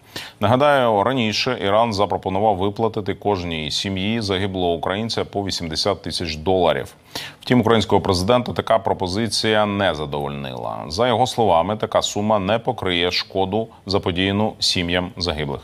Нагадаю, 0.40 1.02
раніше 1.02 1.58
Іран 1.64 1.92
запропонував 1.92 2.56
виплатити 2.56 3.14
кожній 3.14 3.70
сім'ї 3.70 4.20
загиблого 4.20 4.72
українця 4.72 5.24
по 5.24 5.44
80 5.44 6.02
тисяч 6.02 6.36
доларів. 6.36 6.94
Втім, 7.40 7.60
українського 7.60 8.02
президента 8.02 8.52
така 8.52 8.78
пропозиція 8.78 9.66
не 9.66 9.94
задовольнила. 9.94 10.84
За 10.88 11.08
його 11.08 11.26
словами, 11.26 11.76
така 11.76 12.02
сума 12.02 12.38
не 12.38 12.58
покриє 12.58 13.10
шкоду 13.10 13.68
заподіяну 13.86 14.52
сім'ям 14.58 15.10
загиблих. 15.16 15.60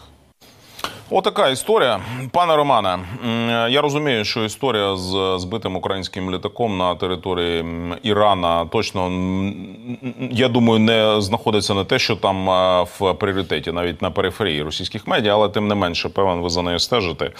Отака 1.10 1.48
історія. 1.48 2.00
Пане 2.32 2.56
Романе, 2.56 2.98
я 3.70 3.80
розумію, 3.80 4.24
що 4.24 4.44
історія 4.44 4.96
з 4.96 5.38
збитим 5.38 5.76
українським 5.76 6.30
літаком 6.30 6.78
на 6.78 6.94
території 6.94 7.64
Ірана 8.02 8.64
точно 8.64 9.10
я 10.30 10.48
думаю, 10.48 10.78
не 10.78 11.20
знаходиться 11.20 11.74
не 11.74 11.84
те, 11.84 11.98
що 11.98 12.16
там 12.16 12.50
е, 12.50 12.86
в 12.98 13.14
пріоритеті, 13.14 13.72
навіть 13.72 14.02
на 14.02 14.10
периферії 14.10 14.62
російських 14.62 15.06
медіа, 15.06 15.34
але 15.34 15.48
тим 15.48 15.68
не 15.68 15.74
менше, 15.74 16.08
певен, 16.08 16.40
ви 16.40 16.50
за 16.50 16.62
нею 16.62 16.78
стежите. 16.78 17.30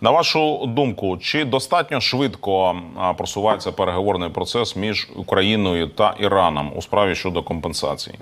На 0.00 0.10
вашу 0.10 0.66
думку, 0.66 1.18
чи 1.18 1.44
достатньо 1.44 2.00
швидко 2.00 2.76
просувається 3.18 3.72
переговорний 3.72 4.28
процес 4.28 4.76
між 4.76 5.08
Україною 5.16 5.88
та 5.88 6.14
Іраном 6.18 6.72
у 6.76 6.82
справі 6.82 7.14
щодо 7.14 7.42
компенсації? 7.42 8.18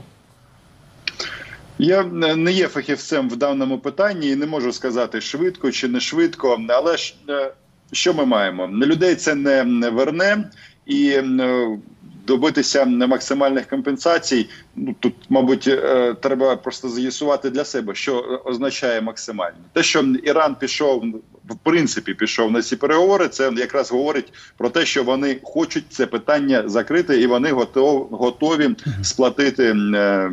Я 1.80 2.04
не 2.36 2.52
є 2.52 2.68
фахівцем 2.68 3.28
в 3.28 3.36
даному 3.36 3.78
питанні 3.78 4.28
і 4.28 4.36
не 4.36 4.46
можу 4.46 4.72
сказати 4.72 5.20
швидко 5.20 5.70
чи 5.70 5.88
не 5.88 6.00
швидко. 6.00 6.60
Але 6.68 6.96
ж 6.96 7.14
е, 7.28 7.52
що 7.92 8.14
ми 8.14 8.26
маємо? 8.26 8.68
Людей 8.68 9.14
це 9.14 9.34
не 9.34 9.90
верне 9.90 10.50
і 10.86 11.08
е, 11.08 11.78
добитися 12.26 12.84
максимальних 12.84 13.66
компенсацій. 13.66 14.48
Ну 14.76 14.94
тут, 15.00 15.14
мабуть, 15.28 15.68
е, 15.68 16.14
треба 16.20 16.56
просто 16.56 16.88
з'ясувати 16.88 17.50
для 17.50 17.64
себе, 17.64 17.94
що 17.94 18.42
означає 18.44 19.00
максимальні. 19.00 19.58
Те, 19.72 19.82
що 19.82 20.00
Іран 20.22 20.54
пішов 20.54 21.04
в 21.50 21.56
принципі 21.62 22.14
пішов 22.14 22.52
на 22.52 22.62
ці 22.62 22.76
переговори, 22.76 23.28
це 23.28 23.52
якраз 23.56 23.90
говорить 23.90 24.32
про 24.56 24.70
те, 24.70 24.86
що 24.86 25.04
вони 25.04 25.40
хочуть 25.42 25.84
це 25.88 26.06
питання 26.06 26.68
закрити, 26.68 27.20
і 27.20 27.26
вони 27.26 27.52
готов, 27.52 28.08
готові 28.10 28.76
сплатити 29.02 29.74
е, 29.94 30.30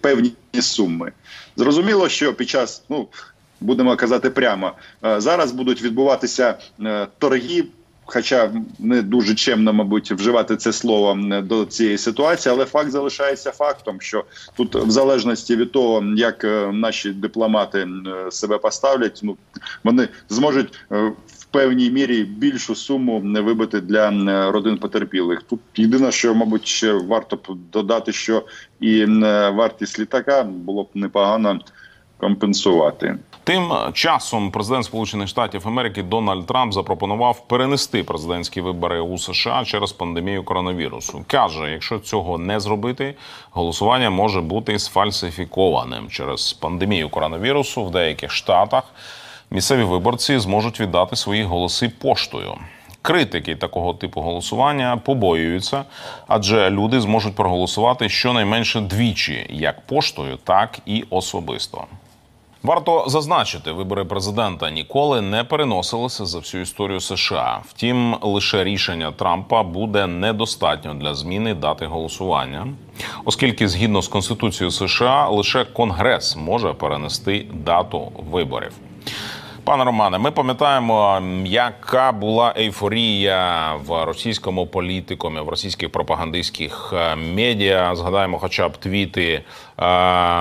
певні 0.00 0.32
суми. 0.60 1.12
Зрозуміло, 1.56 2.08
що 2.08 2.34
під 2.34 2.48
час 2.48 2.82
ну. 2.88 3.08
Будемо 3.60 3.96
казати 3.96 4.30
прямо 4.30 4.72
е, 5.04 5.20
зараз 5.20 5.52
будуть 5.52 5.82
відбуватися 5.82 6.58
е, 6.80 7.06
торги 7.18 7.64
Хоча 8.10 8.52
не 8.78 9.02
дуже 9.02 9.34
чемно, 9.34 9.72
мабуть, 9.72 10.12
вживати 10.12 10.56
це 10.56 10.72
слово 10.72 11.18
до 11.42 11.64
цієї 11.64 11.98
ситуації, 11.98 12.54
але 12.54 12.64
факт 12.64 12.90
залишається 12.90 13.50
фактом, 13.50 14.00
що 14.00 14.24
тут, 14.56 14.74
в 14.74 14.90
залежності 14.90 15.56
від 15.56 15.72
того, 15.72 16.04
як 16.16 16.44
е, 16.44 16.72
наші 16.72 17.10
дипломати 17.10 17.78
е, 17.78 18.30
себе 18.30 18.58
поставлять, 18.58 19.20
ну 19.22 19.36
вони 19.84 20.08
зможуть 20.28 20.74
е, 20.92 21.12
в 21.38 21.44
певній 21.44 21.90
мірі 21.90 22.24
більшу 22.24 22.74
суму 22.74 23.20
не 23.24 23.40
вибити 23.40 23.80
для 23.80 24.10
родин 24.50 24.78
потерпілих. 24.78 25.42
Тут 25.42 25.60
єдине, 25.76 26.12
що 26.12 26.34
мабуть 26.34 26.66
ще 26.66 26.92
варто 26.92 27.38
додати, 27.72 28.12
що 28.12 28.44
і 28.80 29.04
вартість 29.04 29.98
літака 29.98 30.42
було 30.42 30.82
б 30.82 30.88
непогано 30.94 31.60
компенсувати. 32.20 33.18
Тим 33.44 33.72
часом 33.92 34.50
президент 34.50 34.84
Сполучених 34.84 35.28
Штатів 35.28 35.68
Америки 35.68 36.02
Дональд 36.02 36.46
Трамп 36.46 36.72
запропонував 36.72 37.46
перенести 37.46 38.04
президентські 38.04 38.60
вибори 38.60 39.00
у 39.00 39.18
США 39.18 39.64
через 39.64 39.92
пандемію 39.92 40.44
коронавірусу. 40.44 41.24
каже, 41.26 41.70
якщо 41.70 41.98
цього 41.98 42.38
не 42.38 42.60
зробити, 42.60 43.14
голосування 43.50 44.10
може 44.10 44.40
бути 44.40 44.78
сфальсифікованим 44.78 46.08
через 46.08 46.52
пандемію 46.52 47.08
коронавірусу 47.08 47.84
в 47.84 47.90
деяких 47.90 48.32
штатах. 48.32 48.84
Місцеві 49.50 49.82
виборці 49.82 50.38
зможуть 50.38 50.80
віддати 50.80 51.16
свої 51.16 51.42
голоси 51.42 51.88
поштою. 51.88 52.54
Критики 53.02 53.56
такого 53.56 53.94
типу 53.94 54.20
голосування 54.20 54.96
побоюються, 54.96 55.84
адже 56.26 56.70
люди 56.70 57.00
зможуть 57.00 57.34
проголосувати 57.34 58.08
щонайменше 58.08 58.80
двічі, 58.80 59.46
як 59.50 59.86
поштою, 59.86 60.38
так 60.44 60.78
і 60.86 61.04
особисто. 61.10 61.84
Варто 62.68 63.04
зазначити, 63.06 63.72
вибори 63.72 64.04
президента 64.04 64.70
ніколи 64.70 65.20
не 65.20 65.44
переносилися 65.44 66.26
за 66.26 66.38
всю 66.38 66.62
історію 66.62 67.00
США. 67.00 67.60
Втім, 67.68 68.16
лише 68.22 68.64
рішення 68.64 69.12
Трампа 69.12 69.62
буде 69.62 70.06
недостатньо 70.06 70.94
для 70.94 71.14
зміни 71.14 71.54
дати 71.54 71.86
голосування, 71.86 72.66
оскільки 73.24 73.68
згідно 73.68 74.02
з 74.02 74.08
конституцією 74.08 74.70
США 74.70 75.28
лише 75.28 75.64
Конгрес 75.64 76.36
може 76.36 76.72
перенести 76.72 77.46
дату 77.52 78.12
виборів. 78.30 78.72
Пане 79.68 79.84
Романе, 79.84 80.18
ми 80.18 80.30
пам'ятаємо, 80.30 81.22
яка 81.44 82.12
була 82.12 82.54
ейфорія 82.58 83.72
в 83.86 84.04
російському 84.04 84.66
політикумі, 84.66 85.40
в 85.40 85.48
російських 85.48 85.92
пропагандистських 85.92 86.94
е, 86.96 87.16
медіа. 87.16 87.96
Згадаємо, 87.96 88.38
хоча 88.38 88.68
б 88.68 88.76
твіти 88.76 89.42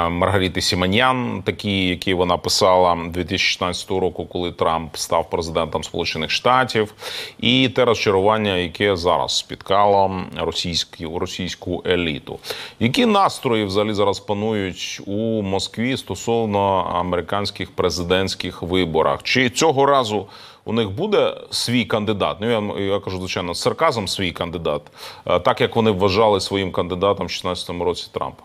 Маргаріти 0.09 0.61
Сіманян, 0.61 1.41
такі, 1.45 1.87
які 1.87 2.13
вона 2.13 2.37
писала 2.37 2.95
2016 2.95 3.89
року, 3.89 4.25
коли 4.25 4.51
Трамп 4.51 4.95
став 4.95 5.29
президентом 5.29 5.83
Сполучених 5.83 6.31
Штатів, 6.31 6.93
і 7.39 7.69
те 7.69 7.85
розчарування, 7.85 8.55
яке 8.55 8.95
зараз 8.95 9.37
спіткало 9.37 10.21
російську 10.37 11.19
російську 11.19 11.83
еліту. 11.85 12.39
Які 12.79 13.05
настрої 13.05 13.65
взагалі 13.65 13.93
зараз 13.93 14.19
панують 14.19 15.01
у 15.05 15.41
Москві 15.41 15.97
стосовно 15.97 16.91
американських 16.93 17.71
президентських 17.71 18.61
виборах? 18.61 19.23
Чи 19.23 19.49
цього 19.49 19.85
разу? 19.85 20.27
У 20.65 20.73
них 20.73 20.89
буде 20.89 21.35
свій 21.51 21.85
кандидат. 21.85 22.37
Ну 22.41 22.49
я 22.49 22.83
я 22.83 22.99
кажу, 22.99 23.17
звичайно, 23.17 23.53
з 23.53 23.61
сарказом 23.61 24.07
свій 24.07 24.31
кандидат, 24.31 24.81
е, 25.25 25.39
так 25.39 25.61
як 25.61 25.75
вони 25.75 25.91
вважали 25.91 26.41
своїм 26.41 26.71
кандидатом 26.71 27.27
в 27.27 27.29
2016 27.29 27.81
році 27.81 28.07
Трампа. 28.11 28.43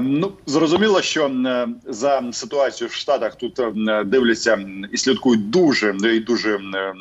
Ну 0.00 0.32
зрозуміло, 0.46 1.02
що 1.02 1.26
е, 1.26 1.68
за 1.86 2.22
ситуацією 2.32 2.90
в 2.90 2.94
Штатах 2.94 3.34
тут 3.34 3.58
е, 3.58 4.04
дивляться 4.04 4.58
і 4.92 4.96
слідкують 4.96 5.50
дуже 5.50 5.96
і 6.02 6.20
дуже 6.20 6.56
е, 6.56 6.94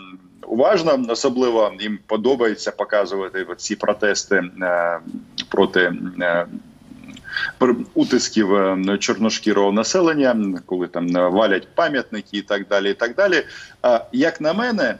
уважно. 0.47 1.06
Особливо 1.10 1.73
їм 1.80 1.99
подобається 2.08 2.71
показувати 2.71 3.45
ці 3.58 3.75
протести 3.75 4.43
проти. 5.49 5.93
Утисків 7.93 8.47
чорношкірого 8.99 9.71
населення, 9.71 10.62
коли 10.65 10.88
там 10.88 11.08
валять 11.12 11.67
пам'ятники 11.75 12.38
і 12.38 12.41
так 12.41 12.67
далі. 12.67 12.91
і 12.91 12.93
так 12.93 13.15
далі. 13.15 13.43
Як 14.12 14.41
на 14.41 14.54
мене, 14.54 14.95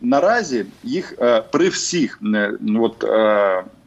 наразі 0.00 0.66
їх 0.84 1.14
при 1.50 1.68
всіх 1.68 2.20
от 2.80 3.04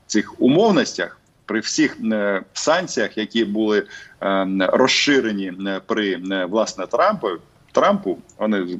цих 0.08 0.41
умовностях 0.41 1.19
при 1.45 1.60
всіх 1.60 1.97
е, 2.12 2.41
санкціях, 2.53 3.17
які 3.17 3.45
були 3.45 3.84
е, 4.21 4.47
розширені 4.60 5.53
е, 5.67 5.82
при 5.86 6.21
власне 6.45 6.88
Трампу, 6.88 7.27
Трампу, 7.71 8.17
вони 8.38 8.79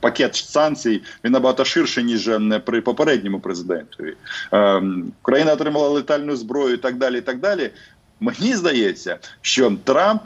пакет 0.00 0.34
санкцій 0.34 1.02
він 1.24 1.32
набагато 1.32 1.64
ширше 1.64 2.02
ніж 2.02 2.30
при 2.64 2.80
попередньому 2.80 3.40
президентові. 3.40 4.14
Україна 5.22 5.52
отримала 5.52 5.88
летальну 5.88 6.36
зброю, 6.36 6.74
і 6.74 6.76
так 6.76 6.96
далі. 6.96 7.18
і 7.18 7.20
так 7.20 7.38
далі. 7.38 7.70
Мені 8.20 8.56
здається, 8.56 9.18
що 9.40 9.76
Трамп 9.84 10.22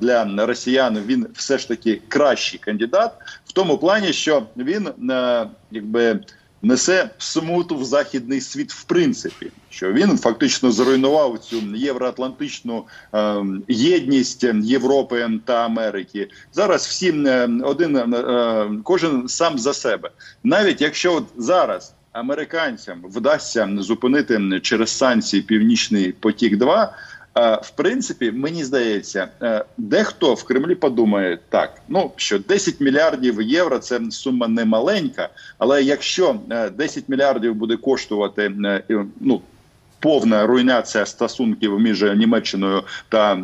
для 0.00 0.46
росіян 0.46 0.98
він 1.06 1.26
все 1.34 1.58
ж 1.58 1.68
таки 1.68 2.00
кращий 2.08 2.58
кандидат 2.58 3.12
в 3.46 3.52
тому 3.52 3.78
плані, 3.78 4.12
що 4.12 4.46
він 4.56 4.88
якби 5.70 6.20
несе 6.62 7.10
смуту 7.18 7.76
в 7.76 7.84
західний 7.84 8.40
світ, 8.40 8.72
в 8.72 8.84
принципі, 8.84 9.52
що 9.70 9.92
він 9.92 10.18
фактично 10.18 10.72
зруйнував 10.72 11.38
цю 11.38 11.56
євроатлантичну 11.74 12.84
е, 13.14 13.44
єдність 13.68 14.44
Європи 14.62 15.30
та 15.44 15.64
Америки. 15.64 16.28
Зараз 16.52 16.86
всі 16.86 17.10
е, 17.26 17.48
один 17.64 17.96
е, 17.96 18.70
кожен 18.84 19.28
сам 19.28 19.58
за 19.58 19.74
себе, 19.74 20.10
навіть 20.44 20.80
якщо 20.80 21.14
от 21.14 21.24
зараз. 21.36 21.94
Американцям 22.12 23.02
вдасться 23.04 23.68
зупинити 23.78 24.60
через 24.62 24.90
санкції 24.90 25.42
Північний 25.42 26.12
потік. 26.12 26.56
2 26.56 26.82
Е, 26.84 27.19
в 27.34 27.70
принципі, 27.76 28.30
мені 28.30 28.64
здається, 28.64 29.28
е, 29.42 29.64
дехто 29.78 30.34
в 30.34 30.44
Кремлі 30.44 30.74
подумає 30.74 31.38
так: 31.48 31.82
ну 31.88 32.12
що 32.16 32.38
10 32.38 32.80
мільярдів 32.80 33.42
євро 33.42 33.78
це 33.78 34.00
сума 34.10 34.48
не 34.48 34.64
маленька, 34.64 35.28
але 35.58 35.82
якщо 35.82 36.36
10 36.76 36.98
е, 36.98 37.04
мільярдів 37.08 37.54
буде 37.54 37.76
коштувати 37.76 38.52
ну. 39.20 39.40
Повна 40.02 40.46
руйнація 40.46 41.06
стосунків 41.06 41.80
між 41.80 42.02
Німеччиною 42.02 42.82
та 43.08 43.42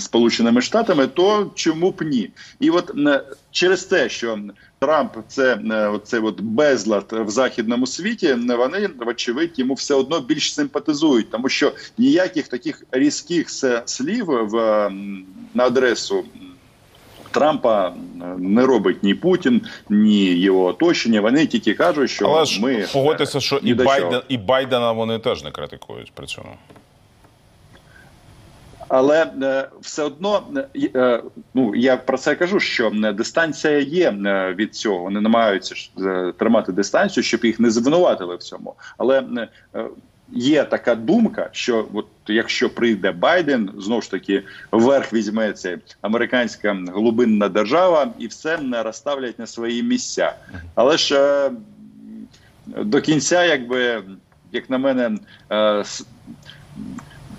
Сполученими 0.00 0.62
Штатами, 0.62 1.06
то 1.06 1.50
чому 1.54 1.90
б 1.90 2.02
ні? 2.02 2.30
І 2.60 2.70
от 2.70 2.92
через 3.50 3.84
те, 3.84 4.08
що 4.08 4.38
Трамп 4.78 5.12
це 5.28 5.54
е, 5.54 5.98
це 6.04 6.20
от 6.20 6.40
безлад 6.40 7.06
в 7.10 7.28
західному 7.28 7.86
світі. 7.86 8.34
Вони 8.34 8.88
вочевидь 8.98 9.58
йому 9.58 9.74
все 9.74 9.94
одно 9.94 10.20
більш 10.20 10.54
симпатизують, 10.54 11.30
тому 11.30 11.48
що 11.48 11.72
ніяких 11.98 12.48
таких 12.48 12.84
різких 12.92 13.50
слів 13.84 14.26
в 14.26 14.52
на 15.54 15.64
адресу. 15.64 16.24
Трампа 17.30 17.94
не 18.38 18.66
робить 18.66 19.02
ні 19.02 19.14
Путін, 19.14 19.62
ні 19.88 20.24
його 20.24 20.64
оточення. 20.64 21.20
Вони 21.20 21.46
тільки 21.46 21.74
кажуть, 21.74 22.10
що 22.10 22.26
Але 22.26 22.44
ж 22.44 22.62
ми 22.62 22.86
погодьтеся, 22.92 23.40
що 23.40 23.56
і 23.56 23.74
Байден, 23.74 24.22
і 24.28 24.36
Байдена 24.36 24.92
вони 24.92 25.18
теж 25.18 25.44
не 25.44 25.50
критикують 25.50 26.12
при 26.12 26.26
цьому. 26.26 26.48
Але 28.88 29.30
е, 29.42 29.68
все 29.80 30.02
одно, 30.02 30.42
е, 30.56 30.90
е, 30.94 31.22
ну 31.54 31.74
я 31.74 31.96
про 31.96 32.18
це 32.18 32.34
кажу, 32.34 32.60
що 32.60 32.90
дистанція 33.14 33.78
є 33.78 34.10
від 34.56 34.74
цього. 34.74 34.98
Вони 34.98 35.20
намагаються 35.20 35.74
тримати 36.38 36.72
дистанцію, 36.72 37.24
щоб 37.24 37.44
їх 37.44 37.60
не 37.60 37.70
звинуватили 37.70 38.36
в 38.36 38.38
цьому. 38.38 38.74
Але 38.98 39.24
є 40.32 40.64
така 40.64 40.94
думка, 40.94 41.48
що 41.52 41.88
от 41.92 42.06
якщо 42.26 42.70
прийде 42.70 43.12
Байден, 43.12 43.70
знову 43.78 44.02
ж 44.02 44.10
таки 44.10 44.42
вверх 44.72 45.12
візьметься 45.12 45.78
американська 46.00 46.76
глибинна 46.94 47.48
держава, 47.48 48.12
і 48.18 48.26
все 48.26 48.58
не 48.58 48.82
розставлять 48.82 49.38
на 49.38 49.46
свої 49.46 49.82
місця. 49.82 50.34
Але 50.74 50.96
ж 50.96 51.50
до 52.66 53.00
кінця, 53.00 53.44
якби 53.44 54.02
як 54.52 54.70
на 54.70 54.78
мене, 54.78 55.18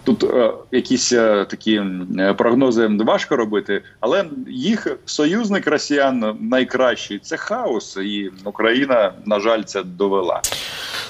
тут 0.04 0.24
е, 0.24 0.52
якісь 0.72 1.14
е, 1.14 1.46
такі 1.46 1.82
е, 2.20 2.34
прогнози 2.34 2.88
важко 2.88 3.36
робити, 3.36 3.82
але 4.00 4.26
їх 4.48 4.88
союзник 5.06 5.68
росіян 5.68 6.38
найкращий 6.42 7.20
це 7.20 7.38
хаос, 7.38 7.98
і 7.98 8.32
Україна, 8.44 9.14
на 9.26 9.40
жаль, 9.40 9.64
це 9.64 9.84
довела. 9.84 10.42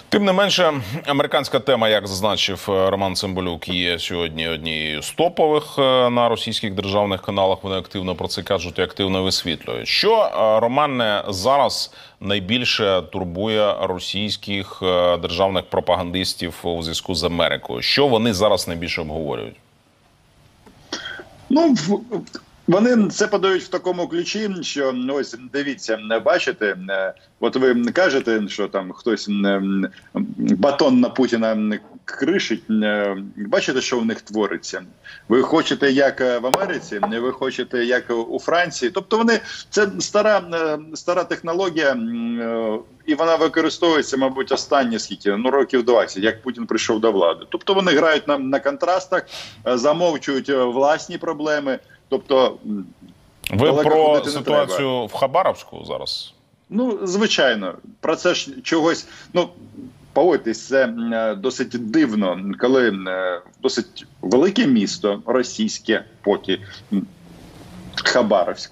Тим 0.10 0.26
не 0.26 0.34
менше, 0.34 0.74
американська 1.06 1.60
тема, 1.60 1.90
як 1.90 2.08
зазначив 2.08 2.66
е, 2.70 2.90
Роман 2.90 3.16
Цимбалюк, 3.16 3.68
є 3.68 4.00
сьогодні 4.00 4.48
однією 4.48 5.02
з 5.02 5.12
топових 5.12 5.64
е, 5.78 6.10
на 6.10 6.30
російських 6.30 6.74
державних 6.74 7.22
каналах. 7.22 7.64
Вони 7.64 7.76
активно 7.76 8.16
про 8.16 8.28
це 8.28 8.44
кажуть 8.44 8.80
і 8.80 8.82
активно 8.82 9.24
висвітлюють. 9.24 9.88
Що 9.88 10.16
е, 10.16 10.60
Романе 10.60 11.24
зараз 11.28 11.94
найбільше 12.20 13.02
турбує 13.12 13.76
російських 13.82 14.78
державних 15.22 15.64
пропагандистів 15.66 16.54
у 16.64 16.84
зв'язку 16.84 17.16
з 17.16 17.24
Америкою? 17.24 17.82
Що 17.82 18.08
вони 18.08 18.34
зараз 18.34 18.68
найбільше 18.68 19.02
обговорюють? 19.02 19.56
Ну 21.50 21.76
вони 22.70 23.08
це 23.08 23.28
подають 23.28 23.64
в 23.64 23.68
такому 23.68 24.08
ключі, 24.08 24.50
що 24.62 24.92
ну, 24.94 25.16
ось 25.16 25.38
дивіться, 25.54 26.00
бачите, 26.26 26.76
е, 26.90 27.14
от 27.40 27.56
ви 27.56 27.92
кажете, 27.92 28.48
що 28.48 28.68
там 28.68 28.92
хтось 28.92 29.30
батон 30.36 31.00
на 31.00 31.10
Путіна 31.10 31.80
кришить. 32.06 32.64
е, 32.70 33.18
Бачите, 33.36 33.82
що 33.82 34.00
в 34.00 34.06
них 34.06 34.22
твориться? 34.22 34.82
Ви 35.30 35.42
хочете 35.42 35.92
як 35.92 36.22
е, 36.22 36.40
в 36.40 36.46
Америці, 36.46 37.00
ви 37.22 37.32
хочете 37.32 37.86
як 37.86 38.04
у 38.30 38.40
Франції. 38.40 38.92
Тобто 38.92 39.18
вони 39.18 39.40
це 39.70 39.88
стара 40.00 40.44
стара 40.94 41.24
технологія, 41.24 41.98
і 43.06 43.16
вона 43.16 43.36
використовується, 43.36 44.18
мабуть, 44.18 44.52
останні 44.52 45.00
скільки 45.00 45.36
ну 45.36 45.52
років 45.52 45.84
20, 45.84 46.24
як 46.24 46.42
Путін 46.42 46.66
прийшов 46.66 47.00
до 47.00 47.12
влади. 47.12 47.46
Тобто 47.50 47.74
вони 47.74 47.92
грають 47.92 48.28
на, 48.28 48.38
на 48.38 48.60
контрастах, 48.60 49.26
замовчують 49.66 50.50
власні 50.50 51.18
проблеми. 51.18 51.80
Тобто, 52.10 52.58
Ви 53.52 53.74
про 53.74 54.26
ситуацію 54.26 55.06
в 55.06 55.14
Хабаровську 55.14 55.86
зараз? 55.86 56.34
ну 56.70 57.00
звичайно, 57.04 57.76
про 58.00 58.16
це 58.16 58.34
ж 58.34 58.62
чогось. 58.62 59.08
Ну 59.34 59.50
погодьтесь, 60.14 60.68
це 60.68 60.86
е, 60.86 61.36
досить 61.36 61.92
дивно, 61.92 62.42
коли 62.60 62.90
е, 62.90 63.42
досить 63.62 64.06
велике 64.22 64.68
місто 64.68 65.22
російське, 65.26 66.06
поки 66.22 66.60
Хабаровськ. 67.96 68.72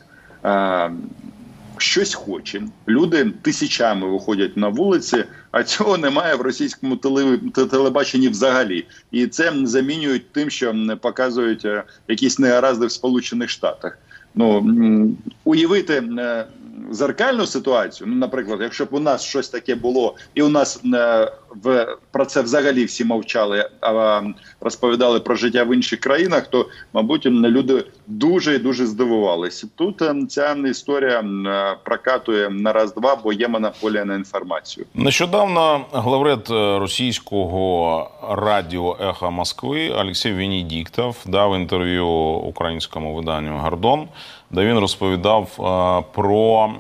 Щось 1.82 2.14
хоче. 2.14 2.62
Люди 2.88 3.32
тисячами 3.42 4.08
виходять 4.08 4.58
на 4.58 4.68
вулиці, 4.68 5.24
а 5.52 5.64
цього 5.64 5.98
немає 5.98 6.36
в 6.36 6.42
російському 6.42 6.96
теле- 6.96 7.68
телебаченні 7.70 8.30
взагалі. 8.30 8.86
І 9.12 9.28
це 9.28 9.54
замінюють 9.64 10.32
тим, 10.32 10.50
що 10.50 10.76
показують 11.02 11.66
е, 11.66 11.84
якісь 12.08 12.40
негаразди 12.40 12.86
в 12.86 12.92
Сполучених 12.92 13.50
Штатах. 13.50 13.98
Ну 14.36 15.16
уявити 15.44 15.94
е, 16.20 16.46
зеркальну 16.92 17.46
ситуацію. 17.46 18.08
Ну, 18.08 18.16
наприклад, 18.16 18.60
якщо 18.62 18.86
б 18.86 18.88
у 18.92 19.00
нас 19.00 19.24
щось 19.24 19.50
таке 19.50 19.76
було, 19.76 20.16
і 20.34 20.42
у 20.42 20.50
нас 20.50 20.82
е, 20.94 21.32
в 21.64 21.96
про 22.12 22.26
це 22.26 22.42
взагалі 22.42 22.86
всі 22.86 23.06
мовчали, 23.06 23.70
а 23.82 24.22
розповідали 24.62 25.20
про 25.20 25.36
життя 25.36 25.64
в 25.64 25.76
інших 25.76 26.00
країнах, 26.00 26.48
то 26.48 26.66
мабуть 26.94 27.26
люди 27.26 27.84
дуже 28.08 28.56
і 28.56 28.58
дуже 28.60 28.86
здивувалися. 28.86 29.68
Тут 29.76 30.04
ця 30.30 30.56
історія 30.68 31.20
е, 31.20 31.78
прокатує 31.84 32.50
на 32.50 32.74
раз-два, 32.74 33.16
бо 33.16 33.34
є 33.34 33.48
монополія 33.48 34.06
на 34.06 34.16
інформацію. 34.16 34.86
Нещодавно 34.94 35.86
главред 35.92 36.48
е, 36.50 36.80
російського 36.80 38.12
радіо 38.30 38.98
Ехо 39.00 39.32
Москви 39.32 39.90
Олексій 39.90 40.32
Венедіктов 40.32 41.18
дав 41.26 41.56
інтерв'ю 41.56 42.08
українському 42.08 43.16
виданню 43.16 43.58
Гордон, 43.58 44.08
де 44.52 44.66
він 44.66 44.78
розповідав 44.78 45.48
е, 45.60 46.04
про 46.14 46.72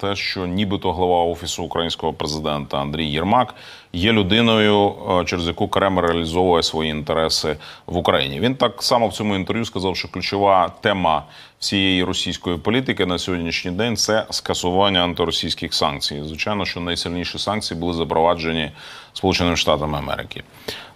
те, 0.00 0.16
що 0.16 0.46
нібито 0.46 0.92
глава 0.92 1.24
офісу 1.24 1.64
українського 1.64 2.12
президента 2.12 2.78
Андрій 2.78 3.06
Єрмак 3.06 3.54
є 3.92 4.12
людиною, 4.12 4.94
е, 5.20 5.24
через 5.24 5.46
яку 5.46 5.68
Кремль 5.68 6.00
реалізовує 6.00 6.62
свої 6.62 6.90
інтереси 6.90 7.56
в 7.86 7.96
Україні. 7.96 8.40
Він 8.40 8.54
так 8.54 8.82
само 8.82 9.08
в 9.08 9.12
цьому 9.12 9.34
інтерв'ю 9.36 9.64
сказав, 9.64 9.96
що 9.96 10.08
ключова 10.08 10.72
тема 10.80 11.24
всієї 11.58 12.04
російської 12.04 12.58
політики 12.58 13.06
на 13.06 13.18
сьогоднішній 13.18 13.70
день 13.70 13.96
це 13.96 14.26
скасування 14.30 15.04
антиросійських 15.04 15.74
санкцій. 15.74 16.22
Звичайно, 16.24 16.64
що 16.64 16.80
найсильніші 16.80 17.38
санкції 17.38 17.80
були 17.80 17.94
запроваджені 17.94 18.70
Сполученими 19.12 19.56
Штатами 19.56 19.98
Америки. 19.98 20.42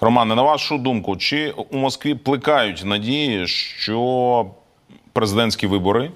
Романе, 0.01 0.35
на 0.35 0.43
вашу 0.43 0.79
думку, 0.79 1.17
чи 1.17 1.51
у 1.71 1.77
Москві 1.77 2.15
плекають 2.15 2.85
надії, 2.85 3.47
що 3.47 4.47
президентські 5.19 5.67
вибори 5.67 6.05
е, 6.05 6.11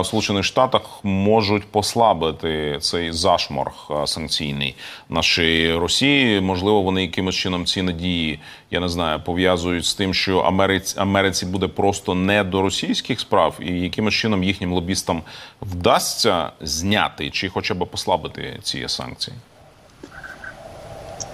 в 0.00 0.02
Сполучених 0.04 0.44
Штатах 0.44 0.82
можуть 1.02 1.64
послабити 1.64 2.78
цей 2.80 3.12
зашморг 3.12 3.72
е, 3.90 4.06
санкційний 4.06 4.74
нашої 5.08 5.74
Росії. 5.74 6.40
Можливо, 6.40 6.82
вони 6.82 7.02
якимось 7.02 7.34
чином 7.34 7.66
ці 7.66 7.82
надії, 7.82 8.40
я 8.70 8.80
не 8.80 8.88
знаю, 8.88 9.20
пов'язують 9.24 9.84
з 9.84 9.94
тим, 9.94 10.14
що 10.14 10.38
Америці, 10.38 10.94
Америці 10.98 11.46
буде 11.46 11.68
просто 11.68 12.14
не 12.14 12.44
до 12.44 12.62
російських 12.62 13.20
справ, 13.20 13.54
і 13.60 13.80
якимось 13.80 14.14
чином 14.14 14.44
їхнім 14.44 14.72
лобістам 14.72 15.22
вдасться 15.62 16.50
зняти 16.60 17.30
чи 17.30 17.48
хоча 17.48 17.74
б 17.74 17.86
послабити 17.86 18.58
ці 18.62 18.88
санкції. 18.88 19.36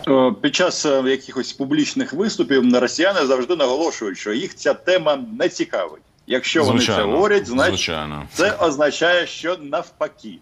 Е, 0.09 0.33
Під 0.43 0.55
час 0.55 0.85
якихось 0.85 1.53
публічних 1.53 2.13
виступів 2.13 2.79
росіяни 2.79 3.27
завжди 3.27 3.57
наголошують, 3.57 4.19
що 4.19 4.33
їх 4.33 4.55
ця 4.55 4.75
тема 4.75 5.19
не 5.39 5.49
цікавить. 5.49 6.03
Якщо 6.27 6.65
вони 6.65 6.81
це 6.81 7.03
говорять, 7.03 7.47
значить 7.47 7.75
звичайно. 7.75 8.27
це 8.33 8.53
означає, 8.61 9.27
що 9.27 9.57
навпаки. 9.63 10.39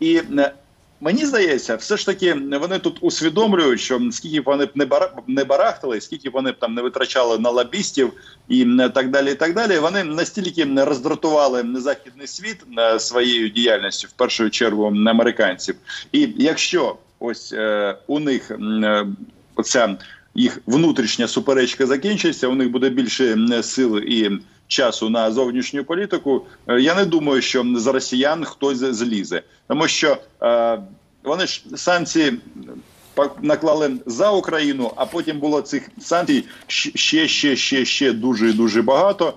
І 0.00 0.16
е, 0.38 0.52
мені 1.00 1.26
здається, 1.26 1.76
все 1.76 1.96
ж 1.96 2.06
таки 2.06 2.34
вони 2.34 2.78
тут 2.78 2.98
усвідомлюють, 3.00 3.80
що 3.80 4.00
скільки 4.12 4.40
б 4.40 4.44
вони 4.44 4.64
б 4.64 4.70
не 4.74 4.84
бара- 4.84 5.44
барахтали, 5.44 6.00
скільки 6.00 6.30
б 6.30 6.32
вони 6.32 6.52
б 6.52 6.58
там 6.58 6.74
не 6.74 6.82
витрачали 6.82 7.38
на 7.38 7.50
лобістів 7.50 8.12
і 8.48 8.64
так 8.94 9.10
далі. 9.10 9.30
І 9.32 9.34
так 9.34 9.54
далі. 9.54 9.78
Вони 9.78 10.04
настільки 10.04 10.64
не 10.64 10.84
роздратували 10.84 11.64
західний 11.74 12.26
світ 12.26 12.56
е, 12.78 13.00
своєю 13.00 13.48
діяльністю, 13.48 14.08
в 14.08 14.12
першу 14.12 14.50
чергу 14.50 14.86
американців. 14.86 15.74
І 16.12 16.28
якщо 16.36 16.96
ось 17.18 17.52
е, 17.52 17.96
у 18.06 18.18
них 18.20 18.50
е, 18.50 19.06
оця 19.56 19.96
їх 20.34 20.58
внутрішня 20.66 21.28
суперечка 21.28 21.86
закінчиться, 21.86 22.48
у 22.48 22.54
них 22.54 22.70
буде 22.70 22.88
більше 22.88 23.32
м, 23.32 23.62
сил 23.62 23.98
і 23.98 24.30
часу 24.68 25.10
на 25.10 25.32
зовнішню 25.32 25.84
політику. 25.84 26.46
е, 26.68 26.80
Я 26.80 26.94
не 26.94 27.04
думаю, 27.04 27.42
що 27.42 27.64
з 27.76 27.86
росіян 27.86 28.44
хтось 28.44 28.78
злізе, 28.78 29.42
тому 29.68 29.88
що 29.88 30.16
е, 30.42 30.78
вони 31.24 31.46
ж 31.46 31.62
санкції 31.76 32.38
наклали 33.42 33.92
за 34.06 34.30
Україну, 34.30 34.92
а 34.96 35.06
потім 35.06 35.38
було 35.38 35.60
цих 35.60 35.90
санкцій 36.00 36.44
ще, 36.66 37.28
ще, 37.28 37.56
ще, 37.56 37.84
ще 37.84 38.12
дуже 38.12 38.52
дуже 38.52 38.82
багато. 38.82 39.34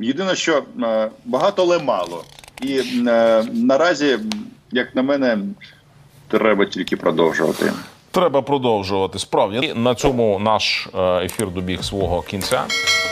Єдине, 0.00 0.36
що 0.36 0.64
е, 0.82 1.10
багато, 1.24 1.62
але 1.62 1.78
мало. 1.78 2.24
І 2.62 2.78
е, 3.08 3.44
наразі, 3.52 4.18
як 4.72 4.94
на 4.94 5.02
мене, 5.02 5.38
треба 6.28 6.64
тільки 6.66 6.96
продовжувати. 6.96 7.72
Треба 8.14 8.42
продовжувати 8.42 9.18
справді. 9.18 9.72
На 9.74 9.94
цьому 9.94 10.38
наш 10.38 10.88
е, 10.94 11.24
ефір 11.24 11.50
добіг 11.50 11.84
свого 11.84 12.22
кінця. 12.22 12.62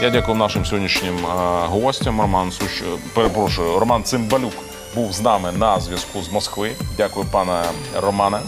Я 0.03 0.11
дякую 0.11 0.39
нашим 0.39 0.65
сьогоднішнім 0.65 1.17
е, 1.17 1.29
гостям. 1.67 2.21
Роман 2.21 2.51
Суш... 2.53 2.81
е, 2.83 2.85
перепрошую, 3.15 3.79
Роман 3.79 4.05
Цимбалюк 4.05 4.53
був 4.95 5.13
з 5.13 5.21
нами 5.21 5.53
на 5.53 5.81
зв'язку 5.81 6.23
з 6.23 6.33
Москви. 6.33 6.71
Дякую, 6.97 7.27
пане 7.33 7.63
Романе. 8.03 8.41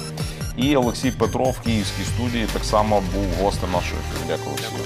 І 0.57 0.77
Олексій 0.77 1.11
Петров 1.11 1.51
в 1.51 1.61
київській 1.61 2.05
студії 2.05 2.47
так 2.53 2.65
само 2.65 3.03
був 3.15 3.45
гостем 3.45 3.73
нашого 3.73 4.01
ефіру. 4.01 4.25
Дякую, 4.29 4.49
Олексію. 4.49 4.81